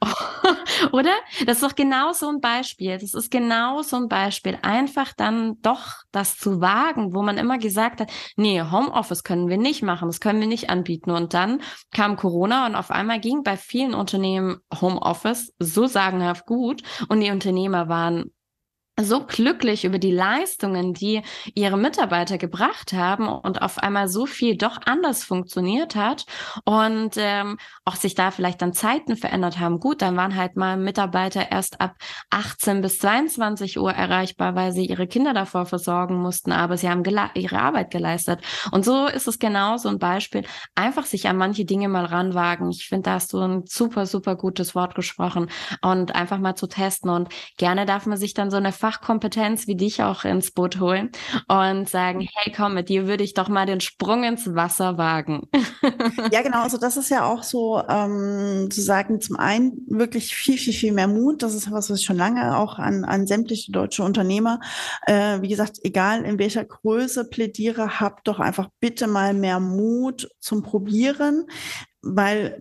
Oder? 0.92 1.12
Das 1.46 1.58
ist 1.58 1.62
doch 1.62 1.76
genau 1.76 2.12
so 2.12 2.28
ein 2.28 2.40
Beispiel. 2.40 2.98
Das 2.98 3.14
ist 3.14 3.30
genau 3.30 3.82
so 3.82 3.96
ein 3.96 4.08
Beispiel. 4.08 4.58
Einfach 4.62 5.12
dann 5.16 5.60
doch 5.62 6.02
das 6.10 6.36
zu 6.36 6.60
wagen, 6.60 7.14
wo 7.14 7.22
man 7.22 7.38
immer 7.38 7.58
gesagt 7.58 8.00
hat, 8.00 8.10
nee, 8.36 8.60
Homeoffice 8.60 9.24
können 9.24 9.48
wir 9.48 9.58
nicht 9.58 9.82
machen, 9.82 10.08
das 10.08 10.20
können 10.20 10.40
wir 10.40 10.48
nicht 10.48 10.68
anbieten. 10.68 11.10
Und 11.10 11.32
dann 11.32 11.62
kam 11.90 12.16
Corona 12.16 12.66
und 12.66 12.74
auf 12.74 12.90
einmal 12.90 13.20
ging 13.20 13.42
bei 13.42 13.56
vielen 13.56 13.94
Unternehmen 13.94 14.58
Homeoffice 14.80 15.54
so 15.58 15.86
sagenhaft 15.86 16.44
gut 16.46 16.82
und 17.08 17.20
die 17.20 17.30
Unternehmer 17.30 17.88
waren 17.88 18.32
so 19.00 19.24
glücklich 19.24 19.84
über 19.84 19.98
die 19.98 20.12
Leistungen, 20.12 20.92
die 20.92 21.22
ihre 21.54 21.78
Mitarbeiter 21.78 22.36
gebracht 22.36 22.92
haben 22.92 23.26
und 23.26 23.62
auf 23.62 23.78
einmal 23.78 24.08
so 24.08 24.26
viel 24.26 24.56
doch 24.58 24.78
anders 24.84 25.24
funktioniert 25.24 25.96
hat 25.96 26.26
und 26.64 27.14
ähm, 27.16 27.56
auch 27.86 27.96
sich 27.96 28.14
da 28.14 28.30
vielleicht 28.30 28.60
dann 28.60 28.74
Zeiten 28.74 29.16
verändert 29.16 29.58
haben. 29.58 29.80
Gut, 29.80 30.02
dann 30.02 30.16
waren 30.16 30.36
halt 30.36 30.56
mal 30.56 30.76
Mitarbeiter 30.76 31.50
erst 31.50 31.80
ab 31.80 31.94
18 32.30 32.82
bis 32.82 32.98
22 32.98 33.78
Uhr 33.78 33.92
erreichbar, 33.92 34.54
weil 34.54 34.72
sie 34.72 34.86
ihre 34.86 35.06
Kinder 35.06 35.32
davor 35.32 35.64
versorgen 35.64 36.16
mussten, 36.16 36.52
aber 36.52 36.76
sie 36.76 36.90
haben 36.90 37.02
ihre 37.34 37.58
Arbeit 37.58 37.90
geleistet. 37.90 38.40
Und 38.72 38.84
so 38.84 39.06
ist 39.06 39.26
es 39.26 39.38
genau 39.38 39.78
so 39.78 39.88
ein 39.88 39.98
Beispiel. 39.98 40.44
Einfach 40.74 41.06
sich 41.06 41.28
an 41.28 41.38
manche 41.38 41.64
Dinge 41.64 41.88
mal 41.88 42.04
ranwagen. 42.04 42.70
Ich 42.70 42.88
finde, 42.88 43.04
da 43.04 43.14
hast 43.14 43.32
du 43.32 43.38
ein 43.38 43.62
super, 43.66 44.04
super 44.04 44.36
gutes 44.36 44.74
Wort 44.74 44.94
gesprochen 44.94 45.50
und 45.80 46.14
einfach 46.14 46.38
mal 46.38 46.54
zu 46.56 46.66
testen 46.66 47.10
und 47.10 47.28
gerne 47.56 47.86
darf 47.86 48.04
man 48.04 48.18
sich 48.18 48.34
dann 48.34 48.50
so 48.50 48.58
eine 48.58 48.72
Fachkompetenz 48.92 49.66
wie 49.66 49.76
dich 49.76 50.02
auch 50.02 50.24
ins 50.24 50.50
Boot 50.50 50.78
holen 50.80 51.10
und 51.48 51.88
sagen, 51.88 52.28
hey, 52.34 52.52
komm, 52.54 52.74
mit 52.74 52.88
dir 52.88 53.06
würde 53.06 53.24
ich 53.24 53.34
doch 53.34 53.48
mal 53.48 53.66
den 53.66 53.80
Sprung 53.80 54.24
ins 54.24 54.54
Wasser 54.54 54.98
wagen. 54.98 55.48
ja, 56.30 56.42
genau. 56.42 56.62
Also 56.62 56.78
das 56.78 56.96
ist 56.96 57.10
ja 57.10 57.24
auch 57.24 57.42
so, 57.42 57.82
ähm, 57.88 58.68
zu 58.70 58.80
sagen, 58.80 59.20
zum 59.20 59.36
einen 59.36 59.72
wirklich 59.88 60.34
viel, 60.34 60.58
viel, 60.58 60.72
viel 60.72 60.92
mehr 60.92 61.08
Mut. 61.08 61.42
Das 61.42 61.54
ist 61.54 61.70
was, 61.70 61.90
was 61.90 62.00
ich 62.00 62.06
schon 62.06 62.16
lange 62.16 62.56
auch 62.56 62.78
an, 62.78 63.04
an 63.04 63.26
sämtliche 63.26 63.72
deutsche 63.72 64.02
Unternehmer, 64.02 64.60
äh, 65.06 65.40
wie 65.40 65.48
gesagt, 65.48 65.78
egal 65.82 66.24
in 66.24 66.38
welcher 66.38 66.64
Größe 66.64 67.28
plädiere, 67.28 68.00
habt 68.00 68.28
doch 68.28 68.40
einfach 68.40 68.68
bitte 68.80 69.06
mal 69.06 69.34
mehr 69.34 69.60
Mut 69.60 70.28
zum 70.38 70.62
Probieren, 70.62 71.46
weil 72.02 72.58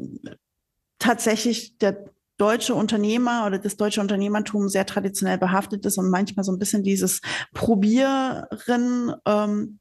tatsächlich 1.00 1.78
der 1.78 2.06
deutsche 2.38 2.74
Unternehmer 2.74 3.46
oder 3.46 3.60
das 3.60 3.78
deutsche 3.78 4.02
Unternehmertum 4.02 4.70
sehr 4.70 4.86
traditionell 4.86 5.38
behaftet 5.38 5.86
ist 5.86 5.98
und 5.98 6.10
manchmal 6.10 6.44
so 6.44 6.52
ein 6.52 6.60
bisschen 6.60 6.84
dieses 6.84 7.22
Probieren 7.54 9.14
ähm, 9.26 9.80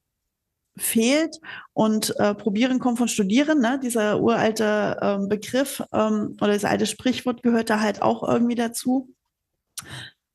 fehlt 0.76 1.38
und 1.72 2.14
äh, 2.18 2.34
probieren 2.34 2.78
kommt 2.78 2.98
von 2.98 3.08
studieren, 3.08 3.60
ne? 3.60 3.78
dieser 3.82 4.20
uralte 4.20 4.98
ähm, 5.02 5.28
Begriff 5.28 5.82
ähm, 5.92 6.36
oder 6.40 6.52
das 6.52 6.64
alte 6.64 6.86
Sprichwort 6.86 7.42
gehört 7.42 7.70
da 7.70 7.80
halt 7.80 8.02
auch 8.02 8.26
irgendwie 8.26 8.54
dazu. 8.54 9.14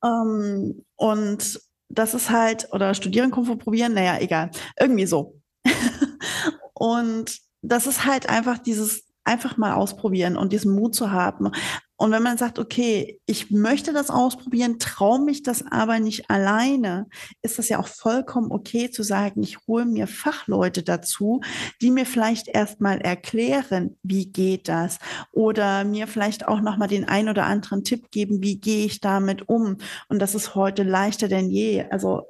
Ähm, 0.04 0.86
und 0.96 1.60
das 1.90 2.14
ist 2.14 2.30
halt, 2.30 2.68
oder 2.72 2.94
studieren 2.94 3.32
kommt 3.32 3.48
von 3.48 3.58
probieren, 3.58 3.94
naja, 3.94 4.20
egal, 4.20 4.52
irgendwie 4.80 5.06
so. 5.06 5.40
und 6.74 7.40
das 7.62 7.88
ist 7.88 8.06
halt 8.06 8.30
einfach 8.30 8.60
dieses 8.60 9.06
einfach 9.24 9.58
mal 9.58 9.74
ausprobieren 9.74 10.38
und 10.38 10.54
diesen 10.54 10.74
Mut 10.74 10.94
zu 10.94 11.12
haben. 11.12 11.52
Und 11.98 12.12
wenn 12.12 12.24
man 12.24 12.38
sagt, 12.38 12.60
okay, 12.60 13.20
ich 13.26 13.52
möchte 13.52 13.94
das 13.94 14.10
ausprobieren, 14.10 14.80
traue 14.80 15.20
mich 15.20 15.44
das 15.44 15.64
aber 15.70 16.00
nicht 16.00 16.30
alleine, 16.30 17.08
ist 17.42 17.58
das 17.58 17.70
ja 17.70 17.80
auch 17.80 17.88
vollkommen 17.88 18.52
okay 18.52 18.92
zu 18.92 19.02
sagen, 19.04 19.42
ich 19.44 19.58
hole 19.68 19.86
mir 19.86 20.08
Fachleute 20.08 20.84
dazu, 20.84 21.42
die 21.82 21.92
mir 21.92 22.06
vielleicht 22.06 22.50
erstmal 22.50 23.00
erklären, 23.00 23.98
wie 24.04 24.26
geht 24.26 24.68
das 24.68 25.00
oder 25.32 25.86
mir 25.86 26.08
vielleicht 26.08 26.48
auch 26.48 26.60
nochmal 26.60 26.90
den 26.90 27.06
ein 27.06 27.30
oder 27.30 27.46
anderen 27.46 27.84
Tipp 27.84 28.12
geben, 28.12 28.42
wie 28.42 28.60
gehe 28.60 28.86
ich 28.86 29.00
damit 29.00 29.48
um. 29.48 29.78
Und 30.10 30.20
das 30.20 30.36
ist 30.36 30.56
heute 30.56 30.84
leichter 30.84 31.30
denn 31.30 31.50
je. 31.50 31.86
Also 31.90 32.24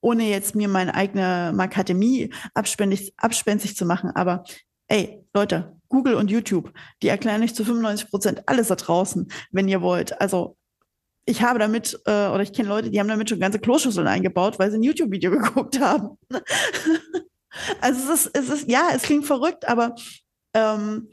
ohne 0.00 0.28
jetzt 0.28 0.54
mir 0.54 0.68
meine 0.68 0.94
eigene 0.94 1.54
Akademie 1.56 2.32
abspenstig, 2.52 3.14
abspenstig 3.16 3.76
zu 3.76 3.86
machen, 3.86 4.10
aber 4.10 4.44
ey, 4.88 5.24
Leute, 5.32 5.76
Google 5.94 6.14
und 6.14 6.30
YouTube, 6.30 6.72
die 7.02 7.08
erklären 7.08 7.42
euch 7.42 7.54
zu 7.54 7.64
95 7.64 8.10
Prozent 8.10 8.42
alles 8.46 8.68
da 8.68 8.74
draußen, 8.74 9.28
wenn 9.52 9.68
ihr 9.68 9.80
wollt. 9.80 10.20
Also 10.20 10.56
ich 11.24 11.42
habe 11.42 11.58
damit, 11.58 11.98
äh, 12.04 12.28
oder 12.28 12.42
ich 12.42 12.52
kenne 12.52 12.68
Leute, 12.68 12.90
die 12.90 13.00
haben 13.00 13.08
damit 13.08 13.30
schon 13.30 13.40
ganze 13.40 13.60
Kloschüsseln 13.60 14.06
eingebaut, 14.06 14.58
weil 14.58 14.70
sie 14.70 14.78
ein 14.78 14.82
YouTube-Video 14.82 15.30
geguckt 15.38 15.80
haben. 15.80 16.18
also 17.80 18.12
es 18.12 18.26
ist, 18.26 18.36
es 18.36 18.48
ist, 18.50 18.68
ja, 18.68 18.88
es 18.92 19.02
klingt 19.02 19.24
verrückt, 19.24 19.66
aber 19.68 19.94
ähm, 20.52 21.08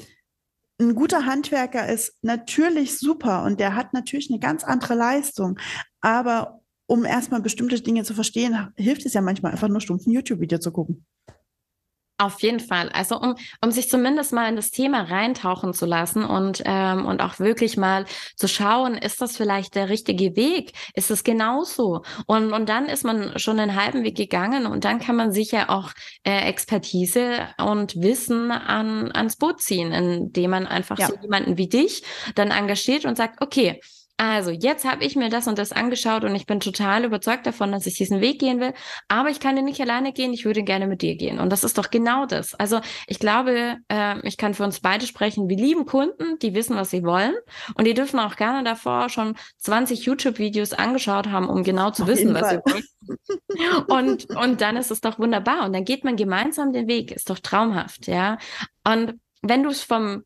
ein 0.79 0.95
guter 0.95 1.25
Handwerker 1.27 1.87
ist 1.87 2.17
natürlich 2.23 2.97
super 2.97 3.43
und 3.43 3.59
der 3.59 3.75
hat 3.75 3.93
natürlich 3.93 4.29
eine 4.31 4.39
ganz 4.39 4.63
andere 4.63 4.95
Leistung. 4.95 5.59
Aber 6.01 6.59
um 6.87 7.05
erstmal 7.05 7.41
bestimmte 7.41 7.79
Dinge 7.79 8.03
zu 8.03 8.13
verstehen, 8.13 8.73
hilft 8.75 9.05
es 9.05 9.13
ja 9.13 9.21
manchmal 9.21 9.53
einfach 9.53 9.69
nur 9.69 9.79
stumpf 9.79 10.07
ein 10.07 10.11
YouTube-Video 10.11 10.57
zu 10.57 10.71
gucken. 10.71 11.05
Auf 12.21 12.43
jeden 12.43 12.59
Fall. 12.59 12.89
Also 12.89 13.19
um, 13.19 13.35
um 13.63 13.71
sich 13.71 13.89
zumindest 13.89 14.31
mal 14.31 14.47
in 14.47 14.55
das 14.55 14.69
Thema 14.69 15.01
reintauchen 15.01 15.73
zu 15.73 15.87
lassen 15.87 16.23
und, 16.23 16.61
ähm, 16.65 17.07
und 17.07 17.19
auch 17.19 17.39
wirklich 17.39 17.77
mal 17.77 18.05
zu 18.35 18.47
schauen, 18.47 18.93
ist 18.93 19.21
das 19.21 19.35
vielleicht 19.35 19.73
der 19.73 19.89
richtige 19.89 20.35
Weg? 20.35 20.73
Ist 20.93 21.09
es 21.09 21.23
genauso? 21.23 22.03
Und, 22.27 22.53
und 22.53 22.69
dann 22.69 22.85
ist 22.85 23.03
man 23.03 23.39
schon 23.39 23.59
einen 23.59 23.75
halben 23.75 24.03
Weg 24.03 24.17
gegangen 24.17 24.67
und 24.67 24.85
dann 24.85 24.99
kann 24.99 25.15
man 25.15 25.31
sich 25.31 25.51
ja 25.51 25.69
auch 25.69 25.93
äh, 26.23 26.47
Expertise 26.47 27.47
und 27.57 27.99
Wissen 27.99 28.51
an, 28.51 29.11
ans 29.13 29.35
Boot 29.37 29.59
ziehen, 29.59 29.91
indem 29.91 30.51
man 30.51 30.67
einfach 30.67 30.99
ja. 30.99 31.07
so 31.07 31.15
jemanden 31.23 31.57
wie 31.57 31.69
dich 31.69 32.03
dann 32.35 32.51
engagiert 32.51 33.05
und 33.05 33.17
sagt, 33.17 33.41
okay, 33.41 33.81
also, 34.21 34.51
jetzt 34.51 34.85
habe 34.85 35.03
ich 35.03 35.15
mir 35.15 35.29
das 35.29 35.47
und 35.47 35.57
das 35.57 35.71
angeschaut 35.71 36.23
und 36.23 36.35
ich 36.35 36.45
bin 36.45 36.59
total 36.59 37.05
überzeugt 37.05 37.47
davon, 37.47 37.71
dass 37.71 37.87
ich 37.87 37.95
diesen 37.95 38.21
Weg 38.21 38.37
gehen 38.37 38.59
will. 38.59 38.71
Aber 39.07 39.29
ich 39.29 39.39
kann 39.39 39.55
den 39.55 39.65
nicht 39.65 39.81
alleine 39.81 40.13
gehen, 40.13 40.31
ich 40.31 40.45
würde 40.45 40.61
gerne 40.61 40.85
mit 40.85 41.01
dir 41.01 41.15
gehen. 41.15 41.39
Und 41.39 41.49
das 41.49 41.63
ist 41.63 41.75
doch 41.79 41.89
genau 41.89 42.27
das. 42.27 42.53
Also, 42.53 42.81
ich 43.07 43.17
glaube, 43.17 43.77
äh, 43.87 44.19
ich 44.21 44.37
kann 44.37 44.53
für 44.53 44.63
uns 44.63 44.79
beide 44.79 45.07
sprechen. 45.07 45.49
Wir 45.49 45.57
lieben 45.57 45.87
Kunden, 45.87 46.37
die 46.37 46.53
wissen, 46.53 46.75
was 46.75 46.91
sie 46.91 47.03
wollen. 47.03 47.33
Und 47.73 47.87
die 47.87 47.95
dürfen 47.95 48.19
auch 48.19 48.35
gerne 48.35 48.63
davor 48.63 49.09
schon 49.09 49.35
20 49.57 50.05
YouTube-Videos 50.05 50.73
angeschaut 50.73 51.25
haben, 51.25 51.49
um 51.49 51.63
genau 51.63 51.89
zu 51.89 52.03
Auf 52.03 52.09
wissen, 52.09 52.35
was 52.35 52.47
sie 52.47 52.57
wollen. 52.57 53.87
und, 53.87 54.29
und 54.35 54.61
dann 54.61 54.77
ist 54.77 54.91
es 54.91 55.01
doch 55.01 55.17
wunderbar. 55.17 55.65
Und 55.65 55.73
dann 55.73 55.83
geht 55.83 56.03
man 56.03 56.15
gemeinsam 56.15 56.73
den 56.73 56.87
Weg. 56.87 57.09
Ist 57.09 57.31
doch 57.31 57.39
traumhaft, 57.39 58.05
ja. 58.05 58.37
Und 58.83 59.15
wenn 59.41 59.63
du 59.63 59.71
es 59.71 59.81
vom 59.81 60.21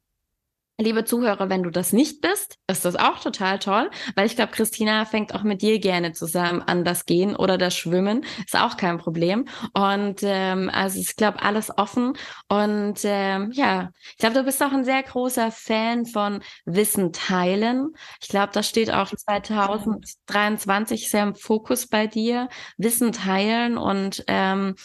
Liebe 0.77 1.05
Zuhörer, 1.05 1.49
wenn 1.49 1.63
du 1.63 1.69
das 1.69 1.93
nicht 1.93 2.19
bist, 2.19 2.57
ist 2.67 2.83
das 2.83 2.97
auch 2.97 3.21
total 3.21 3.59
toll, 3.59 3.89
weil 4.15 4.25
ich 4.25 4.35
glaube, 4.35 4.51
Christina 4.51 5.05
fängt 5.05 5.33
auch 5.33 5.43
mit 5.43 5.61
dir 5.61 5.79
gerne 5.79 6.11
zusammen 6.11 6.61
an 6.61 6.83
das 6.83 7.05
Gehen 7.05 7.33
oder 7.33 7.57
das 7.57 7.77
Schwimmen, 7.77 8.25
ist 8.45 8.57
auch 8.57 8.75
kein 8.75 8.97
Problem. 8.97 9.47
Und 9.73 10.19
ähm, 10.23 10.69
also 10.73 10.99
ich 10.99 11.15
glaube, 11.15 11.41
alles 11.41 11.71
offen. 11.77 12.17
Und 12.49 12.99
ähm, 13.05 13.51
ja, 13.53 13.91
ich 14.11 14.17
glaube, 14.17 14.35
du 14.35 14.43
bist 14.43 14.61
auch 14.61 14.73
ein 14.73 14.83
sehr 14.83 15.01
großer 15.01 15.49
Fan 15.49 16.05
von 16.05 16.43
Wissen 16.65 17.13
teilen. 17.13 17.93
Ich 18.21 18.27
glaube, 18.27 18.51
das 18.51 18.67
steht 18.67 18.91
auch 18.91 19.07
2023 19.07 21.09
sehr 21.09 21.23
im 21.23 21.35
Fokus 21.35 21.87
bei 21.87 22.05
dir. 22.05 22.49
Wissen 22.77 23.13
teilen 23.13 23.77
und 23.77 24.25
ähm, 24.27 24.75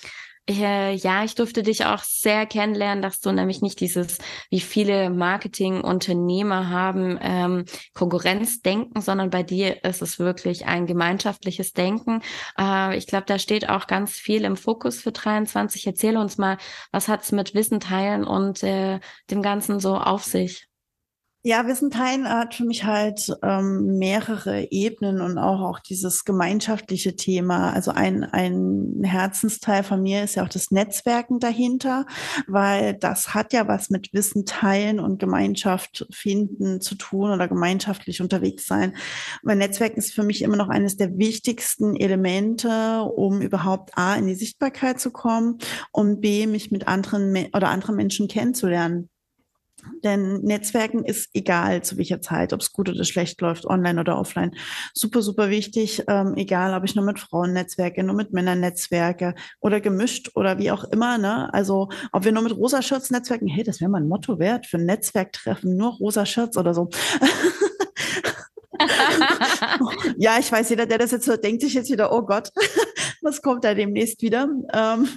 äh, 0.51 0.93
ja, 0.93 1.25
ich 1.25 1.35
durfte 1.35 1.63
dich 1.63 1.85
auch 1.85 2.03
sehr 2.03 2.47
kennenlernen, 2.47 3.03
dass 3.03 3.21
du 3.21 3.33
nämlich 3.33 3.63
nicht 3.63 3.81
dieses, 3.81 4.19
wie 4.51 4.61
viele 4.61 5.11
Marketingunternehmer 5.11 6.71
haben, 6.71 7.19
ähm, 7.21 7.65
Konkurrenzdenken, 7.95 9.01
sondern 9.01 9.31
bei 9.31 9.43
dir 9.43 9.85
ist 9.85 10.03
es 10.03 10.19
wirklich 10.19 10.67
ein 10.67 10.87
gemeinschaftliches 10.87 11.73
Denken. 11.73 12.23
Äh, 12.59 12.97
ich 12.97 13.07
glaube, 13.07 13.25
da 13.27 13.39
steht 13.39 13.69
auch 13.69 13.87
ganz 13.87 14.13
viel 14.13 14.45
im 14.45 14.57
Fokus 14.57 15.01
für 15.01 15.13
23. 15.13 15.87
Erzähle 15.87 16.21
uns 16.21 16.39
mal, 16.39 16.59
was 16.93 17.09
hat's 17.09 17.33
mit 17.33 17.55
Wissen 17.55 17.81
teilen 17.81 18.25
und 18.25 18.63
äh, 18.63 19.01
dem 19.31 19.43
Ganzen 19.43 19.81
so 19.81 19.97
auf 19.97 20.25
sich? 20.25 20.70
Ja, 21.43 21.67
Wissen 21.67 21.91
teilen 21.91 22.29
hat 22.29 22.55
für 22.55 22.67
mich 22.67 22.85
halt 22.85 23.35
ähm, 23.43 23.97
mehrere 23.97 24.71
Ebenen 24.71 25.23
und 25.23 25.39
auch, 25.39 25.63
auch 25.63 25.81
dieses 25.81 26.27
gemeinschaftliche 26.27 27.17
Thema. 27.17 27.73
Also 27.73 27.93
ein, 27.93 28.25
ein 28.25 29.01
Herzensteil 29.03 29.83
von 29.83 30.03
mir 30.03 30.23
ist 30.23 30.35
ja 30.35 30.45
auch 30.45 30.51
das 30.51 30.71
Netzwerken 30.71 31.41
dahinter, 31.41 32.05
weil 32.47 32.93
das 32.93 33.33
hat 33.33 33.55
ja 33.55 33.67
was 33.67 33.89
mit 33.89 34.13
Wissen 34.13 34.45
teilen 34.45 35.01
und 35.01 35.19
Gemeinschaft 35.19 36.07
finden 36.11 36.83
zu 36.83 36.95
tun 36.95 37.31
oder 37.31 37.49
gemeinschaftlich 37.49 38.21
unterwegs 38.21 38.67
sein. 38.67 38.95
Weil 39.43 39.57
Netzwerken 39.57 39.99
ist 39.99 40.13
für 40.13 40.25
mich 40.25 40.43
immer 40.43 40.57
noch 40.57 40.69
eines 40.69 40.99
der 40.99 41.17
wichtigsten 41.17 41.97
Elemente, 41.97 43.01
um 43.17 43.41
überhaupt 43.41 43.97
A, 43.97 44.15
in 44.15 44.27
die 44.27 44.35
Sichtbarkeit 44.35 45.01
zu 45.01 45.11
kommen 45.11 45.57
und 45.91 46.21
B, 46.21 46.47
mich 46.47 46.71
mit 46.71 46.87
anderen 46.87 47.49
oder 47.55 47.71
anderen 47.71 47.97
Menschen 47.97 48.29
kennenzulernen. 48.29 49.09
Denn 50.05 50.41
Netzwerken 50.43 51.05
ist 51.05 51.31
egal 51.35 51.83
zu 51.83 51.97
welcher 51.97 52.21
Zeit, 52.21 52.53
ob 52.53 52.61
es 52.61 52.73
gut 52.73 52.89
oder 52.89 53.05
schlecht 53.05 53.41
läuft, 53.41 53.67
online 53.67 54.01
oder 54.01 54.19
offline. 54.19 54.55
Super, 54.95 55.23
super 55.23 55.51
wichtig. 55.51 56.05
Ähm, 56.09 56.35
egal, 56.37 56.75
ob 56.75 56.85
ich 56.85 56.95
nur 56.95 57.05
mit 57.05 57.19
Frauen 57.19 57.53
netzwerke, 57.53 58.03
nur 58.03 58.15
mit 58.15 58.33
Männern 58.33 58.61
netzwerke 58.61 59.35
oder 59.61 59.81
gemischt 59.81 60.31
oder 60.35 60.59
wie 60.59 60.71
auch 60.71 60.85
immer. 60.85 61.19
Ne? 61.19 61.53
Also 61.53 61.89
ob 62.13 62.25
wir 62.25 62.33
nur 62.33 62.43
mit 62.43 62.57
rosa 62.57 62.83
Shirts 62.83 63.11
netzwerken, 63.11 63.49
hey, 63.49 63.65
das 63.65 63.81
wäre 63.81 63.91
mal 63.91 64.01
ein 64.01 64.09
Motto 64.09 64.39
wert 64.39 64.67
für 64.67 64.79
ein 64.79 64.87
Netzwerktreffen, 64.87 65.77
nur 65.77 65.95
rosa 65.95 66.25
Shirts 66.27 66.57
oder 66.57 66.75
so. 66.75 66.89
ja, 70.19 70.39
ich 70.39 70.51
weiß, 70.51 70.71
jeder, 70.71 70.87
der 70.87 70.99
das 70.99 71.11
jetzt 71.11 71.27
hört, 71.27 71.45
denkt 71.45 71.63
sich 71.63 71.75
jetzt 71.75 71.91
wieder, 71.91 72.13
oh 72.13 72.23
Gott, 72.23 72.51
was 73.23 73.43
kommt 73.43 73.65
da 73.65 73.75
demnächst 73.75 74.23
wieder? 74.23 74.49
Ähm, 74.73 75.09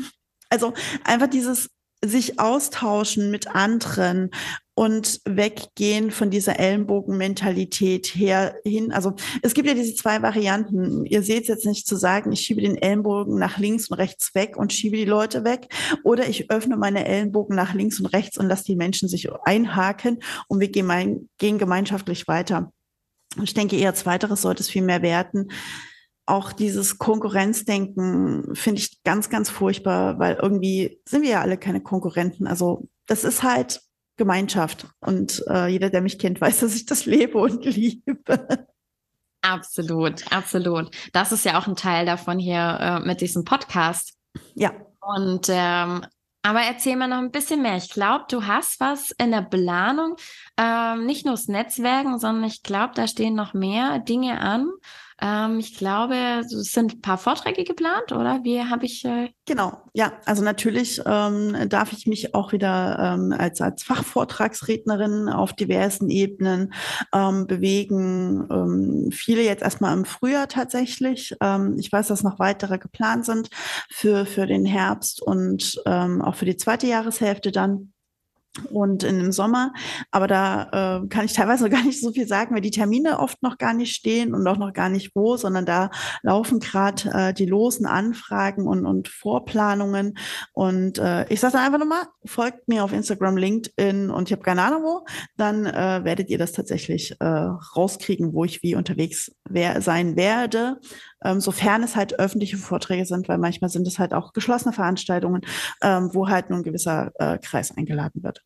also 0.49 0.73
einfach 1.03 1.27
dieses 1.27 1.69
sich 2.03 2.39
austauschen 2.39 3.31
mit 3.31 3.55
anderen 3.55 4.29
und 4.75 5.21
weggehen 5.25 6.11
von 6.11 6.31
dieser 6.31 6.59
Ellenbogenmentalität 6.59 8.07
her 8.07 8.55
hin. 8.63 8.91
Also 8.91 9.13
es 9.41 9.53
gibt 9.53 9.67
ja 9.67 9.75
diese 9.75 9.95
zwei 9.95 10.21
Varianten. 10.21 11.05
Ihr 11.05 11.21
seht 11.21 11.47
jetzt 11.47 11.65
nicht 11.65 11.87
zu 11.87 11.95
sagen, 11.95 12.31
ich 12.31 12.41
schiebe 12.41 12.61
den 12.61 12.77
Ellenbogen 12.77 13.37
nach 13.37 13.57
links 13.59 13.89
und 13.89 13.97
rechts 13.97 14.33
weg 14.33 14.57
und 14.57 14.73
schiebe 14.73 14.97
die 14.97 15.05
Leute 15.05 15.43
weg. 15.43 15.67
Oder 16.03 16.27
ich 16.27 16.49
öffne 16.49 16.75
meine 16.75 17.05
Ellenbogen 17.05 17.55
nach 17.55 17.73
links 17.73 17.99
und 17.99 18.07
rechts 18.07 18.37
und 18.37 18.47
lasse 18.47 18.65
die 18.65 18.75
Menschen 18.75 19.07
sich 19.07 19.29
einhaken 19.45 20.19
und 20.47 20.59
wir 20.59 20.69
gehen, 20.69 21.29
gehen 21.37 21.59
gemeinschaftlich 21.59 22.27
weiter. 22.27 22.71
Ich 23.43 23.53
denke 23.53 23.77
eher 23.77 23.95
zweiteres 23.95 24.41
sollte 24.41 24.61
es 24.61 24.69
viel 24.69 24.83
mehr 24.83 25.01
werten 25.01 25.49
auch 26.25 26.53
dieses 26.53 26.97
Konkurrenzdenken 26.97 28.55
finde 28.55 28.79
ich 28.79 29.03
ganz, 29.03 29.29
ganz 29.29 29.49
furchtbar, 29.49 30.19
weil 30.19 30.37
irgendwie 30.41 31.01
sind 31.05 31.23
wir 31.23 31.29
ja 31.31 31.41
alle 31.41 31.57
keine 31.57 31.81
Konkurrenten. 31.81 32.47
Also 32.47 32.87
das 33.07 33.23
ist 33.23 33.43
halt 33.43 33.81
Gemeinschaft. 34.15 34.87
Und 34.99 35.43
äh, 35.49 35.67
jeder, 35.67 35.89
der 35.89 36.01
mich 36.01 36.19
kennt, 36.19 36.39
weiß, 36.41 36.61
dass 36.61 36.75
ich 36.75 36.85
das 36.85 37.05
lebe 37.05 37.37
und 37.37 37.65
liebe. 37.65 38.67
Absolut, 39.41 40.31
absolut. 40.31 40.89
Das 41.11 41.33
ist 41.33 41.43
ja 41.43 41.59
auch 41.59 41.67
ein 41.67 41.75
Teil 41.75 42.05
davon 42.05 42.39
hier 42.39 42.77
äh, 42.79 42.99
mit 43.01 43.19
diesem 43.19 43.43
Podcast. 43.43 44.13
Ja. 44.55 44.71
Und 45.01 45.47
ähm, 45.49 46.05
aber 46.45 46.61
erzähl 46.61 46.97
mal 46.97 47.07
noch 47.07 47.19
ein 47.19 47.31
bisschen 47.31 47.61
mehr. 47.61 47.77
Ich 47.77 47.89
glaube, 47.89 48.25
du 48.29 48.45
hast 48.45 48.79
was 48.81 49.11
in 49.11 49.31
der 49.31 49.41
Planung, 49.41 50.17
ähm, 50.57 51.05
nicht 51.05 51.25
nur 51.25 51.35
das 51.35 51.47
Netzwerken, 51.47 52.19
sondern 52.19 52.43
ich 52.43 52.63
glaube, 52.63 52.93
da 52.95 53.07
stehen 53.07 53.33
noch 53.33 53.53
mehr 53.53 53.99
Dinge 53.99 54.41
an. 54.41 54.69
Ähm, 55.21 55.59
ich 55.59 55.77
glaube, 55.77 56.15
es 56.41 56.71
sind 56.71 56.95
ein 56.95 57.01
paar 57.01 57.17
Vorträge 57.17 57.63
geplant, 57.63 58.11
oder? 58.11 58.41
Wie 58.43 58.61
habe 58.61 58.85
ich. 58.85 59.05
Äh 59.05 59.29
genau, 59.45 59.81
ja. 59.93 60.13
Also 60.25 60.43
natürlich 60.43 61.01
ähm, 61.05 61.69
darf 61.69 61.93
ich 61.93 62.07
mich 62.07 62.35
auch 62.35 62.51
wieder 62.51 62.97
ähm, 62.99 63.33
als, 63.37 63.61
als 63.61 63.83
Fachvortragsrednerin 63.83 65.29
auf 65.29 65.53
diversen 65.53 66.09
Ebenen 66.09 66.73
ähm, 67.13 67.47
bewegen. 67.47 68.47
Ähm, 68.51 69.11
viele 69.11 69.43
jetzt 69.43 69.63
erstmal 69.63 69.97
im 69.97 70.05
Frühjahr 70.05 70.47
tatsächlich. 70.47 71.35
Ähm, 71.41 71.77
ich 71.79 71.91
weiß, 71.91 72.07
dass 72.07 72.23
noch 72.23 72.39
weitere 72.39 72.77
geplant 72.77 73.25
sind 73.25 73.49
für, 73.89 74.25
für 74.25 74.47
den 74.47 74.65
Herbst 74.65 75.21
und 75.21 75.81
auch 75.85 76.35
für 76.35 76.45
die 76.45 76.57
zweite 76.57 76.87
Jahreshälfte 76.87 77.51
dann 77.51 77.92
und 78.71 79.03
in 79.03 79.19
dem 79.19 79.31
Sommer. 79.31 79.73
Aber 80.11 80.27
da 80.27 81.01
äh, 81.03 81.07
kann 81.07 81.25
ich 81.25 81.33
teilweise 81.33 81.69
gar 81.71 81.83
nicht 81.83 82.01
so 82.01 82.11
viel 82.11 82.27
sagen, 82.27 82.53
weil 82.53 82.61
die 82.61 82.71
Termine 82.71 83.19
oft 83.19 83.41
noch 83.41 83.57
gar 83.57 83.73
nicht 83.73 83.95
stehen 83.95 84.33
und 84.33 84.47
auch 84.47 84.57
noch 84.57 84.73
gar 84.73 84.89
nicht 84.89 85.15
wo, 85.15 85.37
sondern 85.37 85.65
da 85.65 85.89
laufen 86.21 86.59
gerade 86.59 87.09
äh, 87.11 87.33
die 87.33 87.45
losen 87.45 87.85
Anfragen 87.85 88.67
und, 88.67 88.85
und 88.85 89.07
Vorplanungen. 89.07 90.17
Und 90.53 90.99
äh, 90.99 91.27
ich 91.29 91.39
sage 91.39 91.53
dann 91.53 91.65
einfach 91.65 91.79
nochmal, 91.79 92.05
folgt 92.25 92.67
mir 92.67 92.83
auf 92.83 92.93
Instagram, 92.93 93.37
LinkedIn 93.37 94.09
und 94.09 94.29
ich 94.29 94.33
habe 94.33 94.43
keine 94.43 94.61
Ahnung 94.61 94.83
wo, 94.83 95.05
dann 95.37 95.65
äh, 95.65 96.03
werdet 96.03 96.29
ihr 96.29 96.37
das 96.37 96.51
tatsächlich 96.51 97.15
äh, 97.19 97.25
rauskriegen, 97.25 98.33
wo 98.33 98.43
ich 98.43 98.61
wie 98.61 98.75
unterwegs 98.75 99.31
wer 99.49 99.81
sein 99.81 100.15
werde. 100.15 100.79
Ähm, 101.23 101.39
sofern 101.39 101.83
es 101.83 101.95
halt 101.95 102.19
öffentliche 102.19 102.57
Vorträge 102.57 103.05
sind, 103.05 103.27
weil 103.27 103.37
manchmal 103.37 103.69
sind 103.69 103.87
es 103.87 103.99
halt 103.99 104.13
auch 104.13 104.33
geschlossene 104.33 104.73
Veranstaltungen, 104.73 105.41
ähm, 105.81 106.09
wo 106.13 106.29
halt 106.29 106.49
nur 106.49 106.59
ein 106.59 106.63
gewisser 106.63 107.11
äh, 107.15 107.37
Kreis 107.37 107.75
eingeladen 107.75 108.23
wird. 108.23 108.41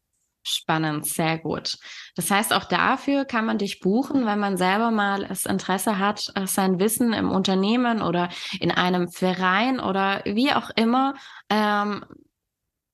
Spannend, 0.50 1.06
sehr 1.06 1.38
gut. 1.38 1.78
Das 2.16 2.32
heißt, 2.32 2.54
auch 2.54 2.64
dafür 2.64 3.26
kann 3.26 3.46
man 3.46 3.58
dich 3.58 3.82
buchen, 3.82 4.26
wenn 4.26 4.40
man 4.40 4.56
selber 4.56 4.92
mal 4.92 5.28
das 5.28 5.46
Interesse 5.46 6.00
hat, 6.00 6.32
äh, 6.36 6.48
sein 6.48 6.80
Wissen 6.80 7.12
im 7.12 7.32
Unternehmen 7.32 8.02
oder 8.02 8.30
in 8.62 8.72
einem 8.72 9.10
Verein 9.10 9.82
oder 9.82 10.22
wie 10.24 10.54
auch 10.54 10.70
immer 10.78 11.16
ähm, 11.50 12.06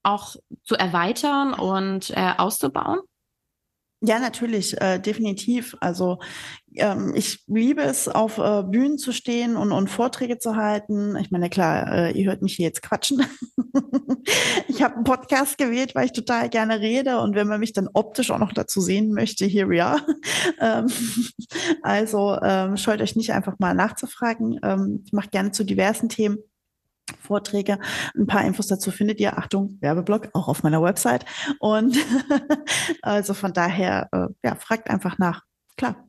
auch 0.02 0.36
zu 0.64 0.76
erweitern 0.76 1.54
und 1.54 2.10
äh, 2.18 2.34
auszubauen? 2.38 3.02
Ja, 4.06 4.20
natürlich, 4.20 4.80
äh, 4.82 5.00
definitiv. 5.00 5.78
Also 5.80 6.20
ähm, 6.76 7.14
ich 7.16 7.42
liebe 7.48 7.84
es, 7.84 8.10
auf 8.10 8.38
äh, 8.38 8.62
Bühnen 8.64 8.98
zu 8.98 9.14
stehen 9.14 9.56
und, 9.56 9.72
und 9.72 9.90
Vorträge 9.90 10.40
zu 10.40 10.58
halten. 10.58 11.16
Ich 11.16 11.32
meine, 11.32 11.50
klar, 11.50 11.90
äh, 11.90 12.12
ihr 12.12 12.26
hört 12.26 12.42
mich 12.42 12.56
hier 12.58 12.66
jetzt 12.66 12.82
quatschen. 12.82 13.24
ich 14.68 14.84
habe 14.84 14.96
einen 14.96 15.06
Podcast 15.06 15.58
gewählt, 15.58 15.96
weil 15.96 16.08
ich 16.08 16.12
total 16.12 16.50
gerne 16.50 16.82
rede. 16.82 17.22
Und 17.22 17.36
wenn 17.36 17.48
man 17.48 17.62
mich 17.62 17.72
dann 17.72 17.88
optisch 17.94 18.30
auch 18.30 18.40
noch 18.40 18.52
dazu 18.52 18.82
sehen 18.82 19.14
möchte, 19.14 19.46
here 19.46 19.70
we 19.70 19.82
are. 19.82 20.02
ähm, 20.60 20.88
also 21.82 22.38
ähm, 22.44 22.76
scheut 22.76 23.02
euch 23.02 23.16
nicht 23.16 23.32
einfach 23.32 23.58
mal 23.60 23.74
nachzufragen. 23.74 24.60
Ähm, 24.64 25.04
ich 25.06 25.14
mache 25.14 25.30
gerne 25.30 25.52
zu 25.52 25.64
diversen 25.64 26.10
Themen 26.10 26.40
Vorträge. 27.24 27.80
Ein 28.16 28.28
paar 28.28 28.46
Infos 28.46 28.68
dazu 28.68 28.92
findet 28.92 29.20
ihr, 29.20 29.38
Achtung, 29.38 29.78
Werbeblock, 29.82 30.30
auch 30.34 30.48
auf 30.48 30.64
meiner 30.64 30.82
Website. 30.82 31.26
Und 31.60 31.98
also 33.02 33.34
von 33.34 33.54
daher, 33.54 34.10
äh, 34.12 34.28
ja, 34.44 34.56
fragt 34.56 34.90
einfach 34.90 35.18
nach. 35.18 35.42
Klar. 35.78 36.08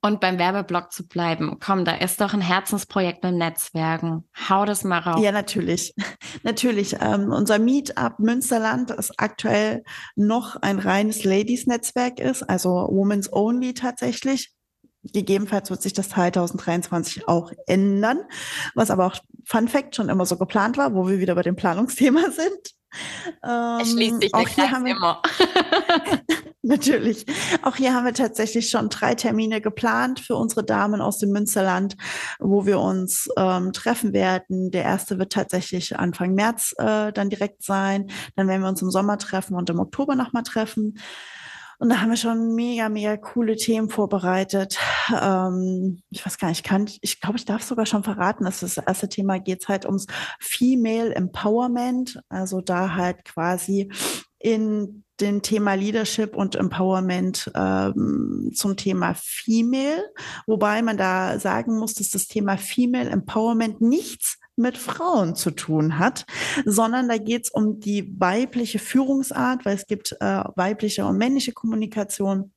Und 0.00 0.20
beim 0.20 0.38
Werbeblock 0.38 0.92
zu 0.92 1.08
bleiben, 1.08 1.58
komm, 1.58 1.84
da 1.84 1.96
ist 1.96 2.20
doch 2.20 2.32
ein 2.32 2.40
Herzensprojekt 2.40 3.24
mit 3.24 3.34
Netzwerken. 3.34 4.28
Hau 4.48 4.64
das 4.64 4.84
mal 4.84 5.00
raus. 5.00 5.20
Ja, 5.20 5.32
natürlich. 5.32 5.92
natürlich. 6.44 6.96
Ähm, 7.00 7.32
unser 7.32 7.58
Meetup 7.58 8.20
Münsterland, 8.20 8.90
das 8.90 9.18
aktuell 9.18 9.82
noch 10.14 10.54
ein 10.54 10.78
reines 10.78 11.24
Ladies-Netzwerk 11.24 12.20
ist, 12.20 12.44
also 12.44 12.70
Women's 12.88 13.32
Only 13.32 13.74
tatsächlich. 13.74 14.52
Gegebenenfalls 15.12 15.70
wird 15.70 15.82
sich 15.82 15.92
das 15.92 16.10
2023 16.10 17.28
auch 17.28 17.52
ändern, 17.66 18.20
was 18.74 18.90
aber 18.90 19.06
auch 19.06 19.16
Fun 19.44 19.68
Fact 19.68 19.96
schon 19.96 20.08
immer 20.08 20.26
so 20.26 20.36
geplant 20.36 20.76
war, 20.76 20.94
wo 20.94 21.08
wir 21.08 21.18
wieder 21.18 21.34
bei 21.34 21.42
dem 21.42 21.56
Planungsthema 21.56 22.30
sind. 22.30 22.78
Ähm, 23.44 23.80
es 23.80 23.92
schließt 23.92 24.22
sich 24.22 24.34
auch 24.34 24.48
hier 24.48 24.70
haben 24.70 24.84
wir, 24.84 24.96
immer. 24.96 25.22
natürlich. 26.62 27.26
Auch 27.62 27.76
hier 27.76 27.94
haben 27.94 28.04
wir 28.04 28.14
tatsächlich 28.14 28.70
schon 28.70 28.88
drei 28.88 29.14
Termine 29.14 29.60
geplant 29.60 30.20
für 30.20 30.36
unsere 30.36 30.64
Damen 30.64 31.00
aus 31.00 31.18
dem 31.18 31.30
Münsterland, 31.30 31.96
wo 32.38 32.66
wir 32.66 32.80
uns 32.80 33.28
ähm, 33.36 33.72
treffen 33.72 34.12
werden. 34.12 34.70
Der 34.70 34.84
erste 34.84 35.18
wird 35.18 35.32
tatsächlich 35.32 35.98
Anfang 35.98 36.34
März 36.34 36.74
äh, 36.78 37.12
dann 37.12 37.30
direkt 37.30 37.62
sein. 37.62 38.10
Dann 38.36 38.48
werden 38.48 38.62
wir 38.62 38.68
uns 38.68 38.82
im 38.82 38.90
Sommer 38.90 39.18
treffen 39.18 39.54
und 39.54 39.70
im 39.70 39.80
Oktober 39.80 40.14
nochmal 40.14 40.44
treffen. 40.44 40.98
Und 41.78 41.90
da 41.90 42.00
haben 42.00 42.10
wir 42.10 42.16
schon 42.16 42.56
mega, 42.56 42.88
mega 42.88 43.16
coole 43.16 43.56
Themen 43.56 43.88
vorbereitet. 43.88 44.78
Ähm, 45.22 46.02
ich 46.10 46.26
weiß 46.26 46.38
gar 46.38 46.48
nicht, 46.48 46.58
ich 46.58 46.64
kann, 46.64 46.90
ich 47.00 47.20
glaube, 47.20 47.38
ich 47.38 47.44
darf 47.44 47.62
sogar 47.62 47.86
schon 47.86 48.02
verraten, 48.02 48.44
dass 48.44 48.60
das 48.60 48.78
erste 48.78 49.08
Thema 49.08 49.38
geht 49.38 49.68
halt 49.68 49.86
ums 49.86 50.06
Female 50.40 51.14
Empowerment. 51.14 52.20
Also 52.28 52.60
da 52.60 52.94
halt 52.94 53.24
quasi 53.24 53.90
in 54.40 55.04
dem 55.20 55.42
Thema 55.42 55.74
Leadership 55.74 56.36
und 56.36 56.56
Empowerment 56.56 57.50
ähm, 57.54 58.50
zum 58.54 58.76
Thema 58.76 59.14
Female, 59.16 60.04
wobei 60.46 60.82
man 60.82 60.96
da 60.96 61.38
sagen 61.40 61.78
muss, 61.78 61.94
dass 61.94 62.10
das 62.10 62.28
Thema 62.28 62.56
Female 62.56 63.10
Empowerment 63.10 63.80
nichts 63.80 64.38
mit 64.58 64.76
Frauen 64.76 65.34
zu 65.34 65.50
tun 65.50 65.98
hat, 65.98 66.26
sondern 66.64 67.08
da 67.08 67.18
geht 67.18 67.44
es 67.44 67.50
um 67.50 67.80
die 67.80 68.14
weibliche 68.18 68.78
Führungsart, 68.78 69.64
weil 69.64 69.76
es 69.76 69.86
gibt 69.86 70.12
äh, 70.20 70.44
weibliche 70.56 71.06
und 71.06 71.16
männliche 71.18 71.52
Kommunikation. 71.52 72.52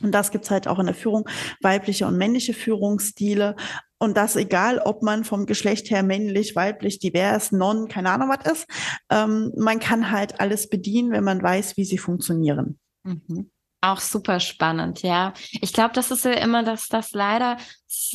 Und 0.00 0.12
das 0.12 0.30
gibt's 0.30 0.50
halt 0.50 0.68
auch 0.68 0.78
in 0.78 0.86
der 0.86 0.94
Führung, 0.94 1.28
weibliche 1.60 2.06
und 2.06 2.16
männliche 2.16 2.54
Führungsstile. 2.54 3.56
Und 3.98 4.16
das 4.16 4.34
egal, 4.34 4.78
ob 4.78 5.02
man 5.02 5.22
vom 5.22 5.46
Geschlecht 5.46 5.90
her 5.90 6.02
männlich, 6.02 6.56
weiblich, 6.56 6.98
divers, 6.98 7.52
non, 7.52 7.88
keine 7.88 8.10
Ahnung 8.10 8.30
was 8.30 8.50
ist. 8.50 8.66
Ähm, 9.10 9.52
man 9.56 9.78
kann 9.78 10.10
halt 10.10 10.40
alles 10.40 10.68
bedienen, 10.68 11.12
wenn 11.12 11.24
man 11.24 11.42
weiß, 11.42 11.76
wie 11.76 11.84
sie 11.84 11.98
funktionieren. 11.98 12.80
Mhm. 13.04 13.50
Auch 13.84 13.98
super 13.98 14.38
spannend, 14.38 15.02
ja. 15.02 15.34
Ich 15.60 15.72
glaube, 15.72 15.92
das 15.94 16.12
ist 16.12 16.24
ja 16.24 16.32
immer, 16.32 16.62
dass 16.62 16.88
das 16.88 17.10
leider 17.12 17.56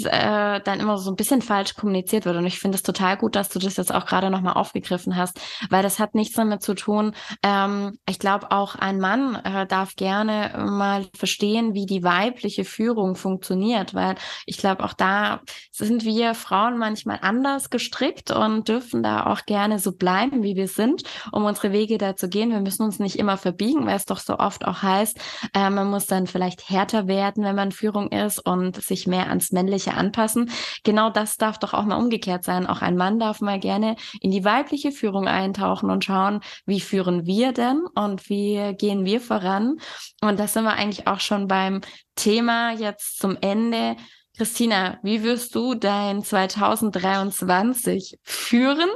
äh, 0.06 0.62
dann 0.62 0.80
immer 0.80 0.98
so 0.98 1.12
ein 1.12 1.16
bisschen 1.16 1.42
falsch 1.42 1.76
kommuniziert 1.76 2.26
wird. 2.26 2.36
Und 2.36 2.46
ich 2.46 2.60
finde 2.60 2.76
es 2.76 2.84
total 2.84 3.18
gut, 3.18 3.36
dass 3.36 3.50
du 3.50 3.60
das 3.60 3.78
jetzt 3.78 3.94
auch 3.94 4.06
gerade 4.06 4.30
nochmal 4.30 4.54
aufgegriffen 4.54 5.16
hast, 5.16 5.40
weil 5.70 5.84
das 5.84 6.00
hat 6.00 6.16
nichts 6.16 6.36
damit 6.36 6.62
zu 6.62 6.74
tun. 6.74 7.14
Ähm, 7.44 7.98
ich 8.08 8.20
glaube, 8.20 8.52
auch 8.52 8.76
ein 8.76 9.00
Mann 9.00 9.36
äh, 9.36 9.66
darf 9.66 9.96
gerne 9.96 10.66
mal 10.70 11.06
verstehen, 11.16 11.74
wie 11.74 11.86
die 11.86 12.04
weibliche 12.04 12.64
Führung 12.64 13.16
funktioniert, 13.16 13.94
weil 13.94 14.16
ich 14.46 14.58
glaube, 14.58 14.84
auch 14.84 14.94
da 14.94 15.42
sind 15.72 16.06
wir 16.06 16.34
Frauen 16.34 16.78
manchmal 16.78 17.20
anders 17.22 17.70
gestrickt 17.70 18.32
und 18.32 18.68
dürfen 18.68 19.04
da 19.04 19.26
auch 19.26 19.46
gerne 19.46 19.80
so 19.80 19.92
bleiben, 19.92 20.44
wie 20.44 20.56
wir 20.56 20.68
sind, 20.68 21.04
um 21.32 21.46
unsere 21.46 21.72
Wege 21.72 21.98
da 21.98 22.16
zu 22.16 22.30
gehen. 22.30 22.52
Wir 22.52 22.62
müssen 22.62 22.84
uns 22.84 23.00
nicht 23.00 23.18
immer 23.18 23.38
verbiegen, 23.38 23.86
weil 23.86 23.96
es 23.96 24.06
doch 24.06 24.20
so 24.20 24.38
oft 24.38 24.66
auch 24.66 24.82
heißt, 24.82 25.20
äh, 25.54 25.70
man 25.70 25.90
muss 25.90 26.06
dann 26.06 26.28
vielleicht 26.28 26.70
härter 26.70 27.08
werden, 27.08 27.44
wenn 27.44 27.56
man 27.56 27.72
Führung 27.72 28.12
ist 28.12 28.40
und 28.40 28.82
sich 28.82 29.08
mehr 29.08 29.28
ans 29.30 29.52
Männliche 29.68 29.96
anpassen. 29.96 30.50
Genau 30.84 31.10
das 31.10 31.38
darf 31.38 31.60
doch 31.60 31.74
auch 31.74 31.84
mal 31.84 31.98
umgekehrt 31.98 32.46
sein. 32.46 32.66
Auch 32.66 32.82
ein 32.82 32.96
Mann 32.96 33.20
darf 33.20 33.42
mal 33.42 33.60
gerne 33.60 33.98
in 34.22 34.32
die 34.32 34.46
weibliche 34.46 34.94
Führung 34.94 35.28
eintauchen 35.28 35.90
und 35.90 36.06
schauen, 36.06 36.40
wie 36.66 36.80
führen 36.80 37.26
wir 37.26 37.52
denn 37.52 37.82
und 37.96 38.30
wie 38.30 38.74
gehen 38.78 39.04
wir 39.04 39.20
voran. 39.20 39.78
Und 40.22 40.40
das 40.40 40.54
sind 40.54 40.64
wir 40.64 40.74
eigentlich 40.74 41.06
auch 41.08 41.20
schon 41.20 41.48
beim 41.48 41.82
Thema 42.16 42.72
jetzt 42.72 43.20
zum 43.20 43.38
Ende. 43.42 43.98
Christina, 44.38 45.00
wie 45.04 45.24
wirst 45.24 45.54
du 45.56 45.74
dein 45.74 46.24
2023 46.24 48.20
führen, 48.24 48.90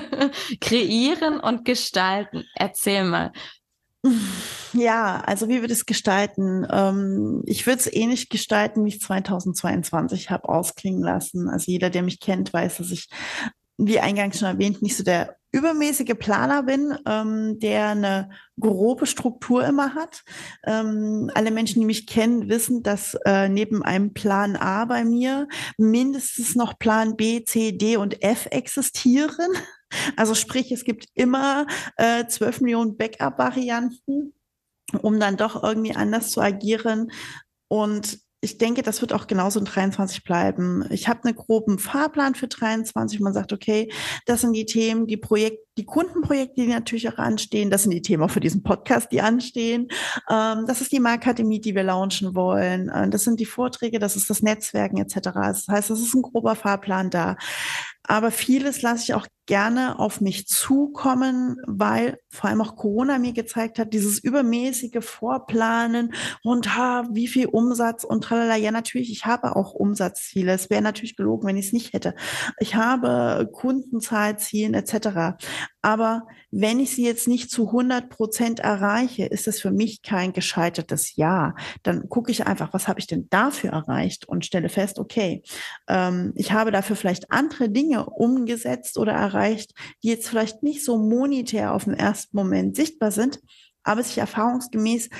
kreieren 0.60 1.38
und 1.40 1.64
gestalten? 1.64 2.44
Erzähl 2.54 3.04
mal. 3.04 3.32
Ja, 4.72 5.20
also 5.20 5.48
wie 5.48 5.60
wir 5.60 5.68
das 5.68 5.86
gestalten? 5.86 6.66
Ähm, 6.70 7.42
ich 7.46 7.66
würde 7.66 7.78
es 7.78 7.92
ähnlich 7.92 8.28
gestalten, 8.28 8.84
wie 8.84 8.88
ich 8.88 9.00
2022 9.00 10.30
habe 10.30 10.48
ausklingen 10.48 11.02
lassen. 11.02 11.48
Also 11.48 11.70
jeder, 11.70 11.90
der 11.90 12.02
mich 12.02 12.20
kennt, 12.20 12.52
weiß, 12.52 12.78
dass 12.78 12.90
ich, 12.90 13.08
wie 13.78 14.00
eingangs 14.00 14.38
schon 14.38 14.48
erwähnt, 14.48 14.82
nicht 14.82 14.96
so 14.96 15.04
der 15.04 15.36
übermäßige 15.52 16.14
Planer 16.18 16.64
bin, 16.64 16.98
ähm, 17.06 17.60
der 17.60 17.90
eine 17.90 18.30
grobe 18.58 19.06
Struktur 19.06 19.64
immer 19.64 19.94
hat. 19.94 20.22
Ähm, 20.64 21.30
alle 21.34 21.52
Menschen, 21.52 21.80
die 21.80 21.86
mich 21.86 22.08
kennen, 22.08 22.48
wissen, 22.48 22.82
dass 22.82 23.16
äh, 23.24 23.48
neben 23.48 23.84
einem 23.84 24.12
Plan 24.12 24.56
A 24.56 24.84
bei 24.84 25.04
mir 25.04 25.46
mindestens 25.78 26.56
noch 26.56 26.76
Plan 26.80 27.16
B, 27.16 27.44
C, 27.44 27.70
D 27.70 27.96
und 27.96 28.22
F 28.24 28.48
existieren. 28.50 29.50
Also 30.16 30.34
sprich, 30.34 30.72
es 30.72 30.84
gibt 30.84 31.06
immer 31.14 31.66
äh, 31.96 32.26
12 32.26 32.60
Millionen 32.60 32.96
Backup-Varianten, 32.96 34.34
um 35.02 35.20
dann 35.20 35.36
doch 35.36 35.62
irgendwie 35.62 35.94
anders 35.94 36.30
zu 36.30 36.40
agieren. 36.40 37.10
Und 37.68 38.18
ich 38.44 38.58
denke, 38.58 38.82
das 38.82 39.00
wird 39.00 39.14
auch 39.14 39.26
genauso 39.26 39.58
in 39.58 39.64
23 39.64 40.22
bleiben. 40.22 40.84
Ich 40.90 41.08
habe 41.08 41.24
einen 41.24 41.34
groben 41.34 41.78
Fahrplan 41.78 42.34
für 42.34 42.46
23. 42.46 43.20
Man 43.20 43.32
sagt, 43.32 43.54
okay, 43.54 43.90
das 44.26 44.42
sind 44.42 44.52
die 44.52 44.66
Themen, 44.66 45.06
die 45.06 45.16
Projekte, 45.16 45.64
die 45.78 45.86
Kundenprojekte, 45.86 46.60
die 46.60 46.66
natürlich 46.66 47.08
auch 47.08 47.16
anstehen. 47.16 47.70
Das 47.70 47.82
sind 47.82 47.92
die 47.92 48.02
Themen 48.02 48.22
auch 48.22 48.30
für 48.30 48.40
diesen 48.40 48.62
Podcast, 48.62 49.10
die 49.12 49.22
anstehen. 49.22 49.88
Ähm, 50.30 50.66
das 50.66 50.82
ist 50.82 50.92
die 50.92 51.00
Markakademie, 51.00 51.60
die 51.60 51.74
wir 51.74 51.84
launchen 51.84 52.34
wollen. 52.34 52.90
Äh, 52.90 53.08
das 53.08 53.24
sind 53.24 53.40
die 53.40 53.46
Vorträge, 53.46 53.98
das 53.98 54.14
ist 54.14 54.28
das 54.28 54.42
Netzwerken 54.42 54.98
etc. 54.98 55.20
Das 55.34 55.66
heißt, 55.66 55.88
das 55.88 56.00
ist 56.00 56.14
ein 56.14 56.22
grober 56.22 56.54
Fahrplan 56.54 57.08
da. 57.08 57.36
Aber 58.06 58.30
vieles 58.30 58.82
lasse 58.82 59.04
ich 59.04 59.14
auch 59.14 59.26
gerne 59.46 59.98
auf 59.98 60.20
mich 60.20 60.46
zukommen, 60.46 61.56
weil 61.66 62.18
vor 62.30 62.48
allem 62.48 62.62
auch 62.62 62.76
Corona 62.76 63.18
mir 63.18 63.32
gezeigt 63.32 63.78
hat, 63.78 63.92
dieses 63.92 64.18
übermäßige 64.18 65.04
Vorplanen 65.04 66.14
und 66.42 66.76
ha, 66.76 67.06
wie 67.12 67.28
viel 67.28 67.46
Umsatz 67.46 68.04
und 68.04 68.24
tralala. 68.24 68.56
Ja, 68.56 68.70
natürlich, 68.70 69.10
ich 69.10 69.26
habe 69.26 69.54
auch 69.56 69.72
Umsatzziele. 69.72 70.52
Es 70.52 70.70
wäre 70.70 70.82
natürlich 70.82 71.16
gelogen, 71.16 71.46
wenn 71.46 71.56
ich 71.56 71.66
es 71.66 71.72
nicht 71.72 71.92
hätte. 71.92 72.14
Ich 72.58 72.74
habe 72.74 73.48
Kundenzahlziele 73.52 74.78
etc. 74.78 75.36
Aber 75.82 76.26
wenn 76.50 76.80
ich 76.80 76.94
sie 76.94 77.04
jetzt 77.04 77.28
nicht 77.28 77.50
zu 77.50 77.66
100 77.66 78.08
Prozent 78.08 78.60
erreiche, 78.60 79.26
ist 79.26 79.46
es 79.46 79.60
für 79.60 79.70
mich 79.70 80.00
kein 80.02 80.32
gescheitertes 80.32 81.16
Jahr. 81.16 81.54
Dann 81.82 82.08
gucke 82.08 82.30
ich 82.30 82.46
einfach, 82.46 82.72
was 82.72 82.88
habe 82.88 83.00
ich 83.00 83.06
denn 83.06 83.28
dafür 83.28 83.72
erreicht 83.72 84.26
und 84.26 84.46
stelle 84.46 84.70
fest, 84.70 84.98
okay, 84.98 85.42
ähm, 85.88 86.32
ich 86.36 86.52
habe 86.52 86.70
dafür 86.70 86.96
vielleicht 86.96 87.30
andere 87.30 87.68
Dinge 87.68 87.93
umgesetzt 88.02 88.98
oder 88.98 89.12
erreicht, 89.12 89.72
die 90.02 90.08
jetzt 90.08 90.28
vielleicht 90.28 90.62
nicht 90.62 90.84
so 90.84 90.98
monetär 90.98 91.74
auf 91.74 91.84
den 91.84 91.94
ersten 91.94 92.36
Moment 92.36 92.76
sichtbar 92.76 93.10
sind, 93.10 93.40
aber 93.82 94.02
sich 94.02 94.18
erfahrungsgemäß 94.18 95.10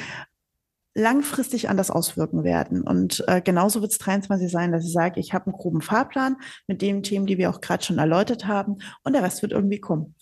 langfristig 0.95 1.69
anders 1.69 1.91
auswirken 1.91 2.45
werden. 2.45 2.83
Und 2.83 3.25
äh, 3.27 3.41
genauso 3.41 3.81
wird 3.81 3.93
es 3.93 3.99
23 3.99 4.51
sein, 4.51 4.73
dass 4.73 4.85
ich 4.85 4.93
sage, 4.93 5.19
ich 5.19 5.35
habe 5.35 5.47
einen 5.47 5.57
groben 5.57 5.81
Fahrplan 5.81 6.37
mit 6.69 6.83
den 6.83 7.03
Themen, 7.03 7.27
die 7.27 7.37
wir 7.37 7.51
auch 7.51 7.61
gerade 7.61 7.85
schon 7.85 7.99
erläutert 7.99 8.47
haben, 8.47 8.77
und 9.03 9.13
der 9.13 9.23
Rest 9.23 9.43
wird 9.43 9.53
irgendwie 9.53 9.81
kommen. 9.81 10.15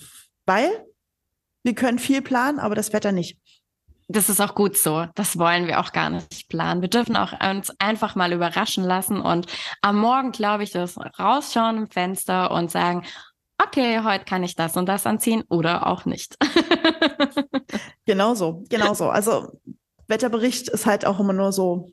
Weil 0.47 0.71
wir 1.63 1.75
können 1.75 1.99
viel 1.99 2.23
planen, 2.23 2.59
aber 2.59 2.75
das 2.75 2.93
Wetter 2.93 3.13
nicht. 3.13 3.39
Das 4.13 4.29
ist 4.29 4.41
auch 4.41 4.55
gut 4.55 4.77
so. 4.77 5.07
Das 5.15 5.39
wollen 5.39 5.67
wir 5.67 5.81
auch 5.81 5.93
gar 5.93 6.11
nicht 6.11 6.49
planen. 6.51 6.83
Wir 6.83 6.91
dürfen 6.91 7.17
auch 7.17 7.33
uns 7.49 7.73
einfach 7.79 8.15
mal 8.15 8.33
überraschen 8.33 8.85
lassen 8.85 9.21
und 9.21 9.47
am 9.81 9.99
Morgen, 9.99 10.33
glaube 10.33 10.65
ich, 10.65 10.71
das 10.71 10.99
rausschauen 11.19 11.79
im 11.79 11.91
Fenster 11.91 12.51
und 12.51 12.71
sagen, 12.71 13.07
okay, 13.63 14.01
heute 14.05 14.27
kann 14.27 14.43
ich 14.43 14.55
das 14.55 14.77
und 14.77 14.87
das 14.87 15.07
anziehen 15.07 15.45
oder 15.49 15.87
auch 15.87 16.05
nicht. 16.05 16.37
genauso, 18.05 18.65
genauso. 18.69 19.09
Also 19.09 19.59
Wetterbericht 20.09 20.69
ist 20.69 20.85
halt 20.85 21.07
auch 21.07 21.19
immer 21.19 21.33
nur 21.33 21.53
so 21.53 21.91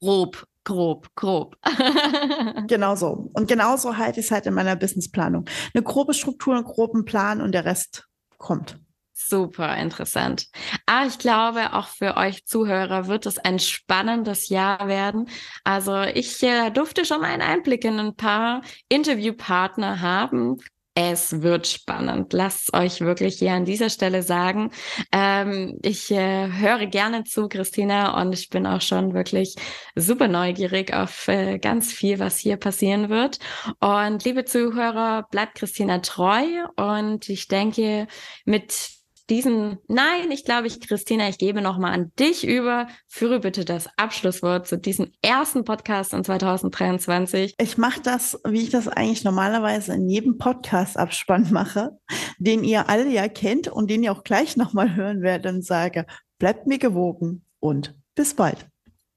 grob, 0.00 0.46
grob, 0.64 1.08
grob. 1.14 1.56
genauso. 2.68 3.30
Und 3.34 3.48
genauso 3.48 3.98
halt 3.98 4.16
ist 4.16 4.30
halt 4.30 4.46
in 4.46 4.54
meiner 4.54 4.76
Businessplanung. 4.76 5.44
Eine 5.74 5.82
grobe 5.82 6.14
Struktur, 6.14 6.54
einen 6.54 6.64
groben 6.64 7.04
Plan 7.04 7.42
und 7.42 7.52
der 7.52 7.66
Rest 7.66 8.06
kommt. 8.38 8.78
Super 9.28 9.76
interessant. 9.76 10.46
Aber 10.86 11.02
ah, 11.02 11.06
ich 11.06 11.18
glaube, 11.18 11.74
auch 11.74 11.88
für 11.88 12.16
euch 12.16 12.46
Zuhörer 12.46 13.06
wird 13.06 13.26
es 13.26 13.38
ein 13.38 13.58
spannendes 13.58 14.48
Jahr 14.48 14.88
werden. 14.88 15.28
Also 15.62 16.02
ich 16.02 16.42
äh, 16.42 16.70
durfte 16.70 17.04
schon 17.04 17.22
einen 17.22 17.42
Einblick 17.42 17.84
in 17.84 18.00
ein 18.00 18.16
paar 18.16 18.62
Interviewpartner 18.88 20.00
haben, 20.00 20.56
es 20.94 21.42
wird 21.42 21.66
spannend. 21.68 22.32
Lasst 22.32 22.74
euch 22.74 23.00
wirklich 23.00 23.38
hier 23.38 23.52
an 23.52 23.64
dieser 23.64 23.90
Stelle 23.90 24.22
sagen. 24.22 24.70
Ähm, 25.12 25.78
ich 25.82 26.10
äh, 26.10 26.50
höre 26.50 26.86
gerne 26.86 27.22
zu, 27.24 27.48
Christina, 27.48 28.20
und 28.20 28.32
ich 28.32 28.48
bin 28.48 28.66
auch 28.66 28.80
schon 28.80 29.14
wirklich 29.14 29.54
super 29.94 30.28
neugierig 30.28 30.92
auf 30.92 31.28
äh, 31.28 31.58
ganz 31.58 31.92
viel, 31.92 32.18
was 32.18 32.38
hier 32.38 32.56
passieren 32.56 33.08
wird. 33.08 33.38
Und 33.78 34.24
liebe 34.24 34.44
Zuhörer, 34.44 35.26
bleibt 35.30 35.54
Christina 35.54 35.98
treu. 36.00 36.44
Und 36.76 37.28
ich 37.28 37.46
denke, 37.46 38.08
mit 38.44 38.99
diesen, 39.30 39.78
nein, 39.86 40.30
ich 40.30 40.44
glaube, 40.44 40.66
ich, 40.66 40.80
Christina, 40.80 41.28
ich 41.28 41.38
gebe 41.38 41.62
nochmal 41.62 41.94
an 41.94 42.12
dich 42.18 42.46
über. 42.46 42.88
Führe 43.06 43.40
bitte 43.40 43.64
das 43.64 43.88
Abschlusswort 43.96 44.66
zu 44.66 44.76
diesem 44.76 45.12
ersten 45.22 45.64
Podcast 45.64 46.12
in 46.12 46.24
2023. 46.24 47.54
Ich 47.58 47.78
mache 47.78 48.00
das, 48.02 48.40
wie 48.46 48.62
ich 48.62 48.70
das 48.70 48.88
eigentlich 48.88 49.24
normalerweise 49.24 49.94
in 49.94 50.08
jedem 50.08 50.36
Podcast-Abspann 50.36 51.48
mache, 51.52 51.96
den 52.38 52.64
ihr 52.64 52.88
alle 52.88 53.08
ja 53.08 53.28
kennt 53.28 53.68
und 53.68 53.88
den 53.88 54.02
ihr 54.02 54.12
auch 54.12 54.24
gleich 54.24 54.56
nochmal 54.56 54.94
hören 54.96 55.22
werdet 55.22 55.52
und 55.52 55.64
sage, 55.64 56.06
bleibt 56.38 56.66
mir 56.66 56.78
gewogen 56.78 57.44
und 57.60 57.94
bis 58.16 58.34
bald. 58.34 58.66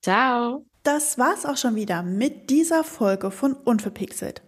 Ciao. 0.01 0.65
Das 0.83 1.17
war's 1.17 1.45
auch 1.45 1.57
schon 1.57 1.75
wieder 1.75 2.03
mit 2.03 2.49
dieser 2.49 2.83
Folge 2.83 3.31
von 3.31 3.53
Unverpixelt. 3.53 4.43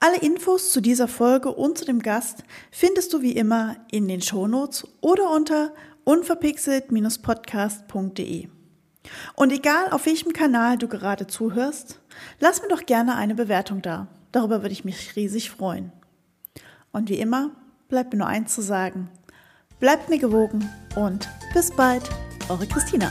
Alle 0.00 0.18
Infos 0.18 0.72
zu 0.72 0.80
dieser 0.80 1.06
Folge 1.08 1.50
und 1.50 1.78
zu 1.78 1.84
dem 1.84 2.00
Gast 2.00 2.44
findest 2.70 3.12
du 3.12 3.22
wie 3.22 3.32
immer 3.32 3.76
in 3.90 4.06
den 4.08 4.20
Shownotes 4.20 4.86
oder 5.00 5.30
unter 5.30 5.72
unverpixelt-podcast.de. 6.04 8.48
Und 9.34 9.52
egal 9.52 9.90
auf 9.90 10.06
welchem 10.06 10.32
Kanal 10.32 10.78
du 10.78 10.88
gerade 10.88 11.26
zuhörst, 11.26 12.00
lass 12.40 12.62
mir 12.62 12.68
doch 12.68 12.86
gerne 12.86 13.16
eine 13.16 13.34
Bewertung 13.34 13.82
da. 13.82 14.08
Darüber 14.32 14.62
würde 14.62 14.72
ich 14.72 14.84
mich 14.84 15.16
riesig 15.16 15.50
freuen. 15.50 15.92
Und 16.92 17.08
wie 17.08 17.18
immer 17.18 17.50
bleibt 17.88 18.12
mir 18.12 18.18
nur 18.18 18.28
eins 18.28 18.54
zu 18.54 18.62
sagen. 18.62 19.10
Bleibt 19.80 20.08
mir 20.08 20.18
gewogen 20.18 20.70
und 20.96 21.28
bis 21.52 21.70
bald, 21.70 22.08
eure 22.48 22.66
Christina. 22.66 23.10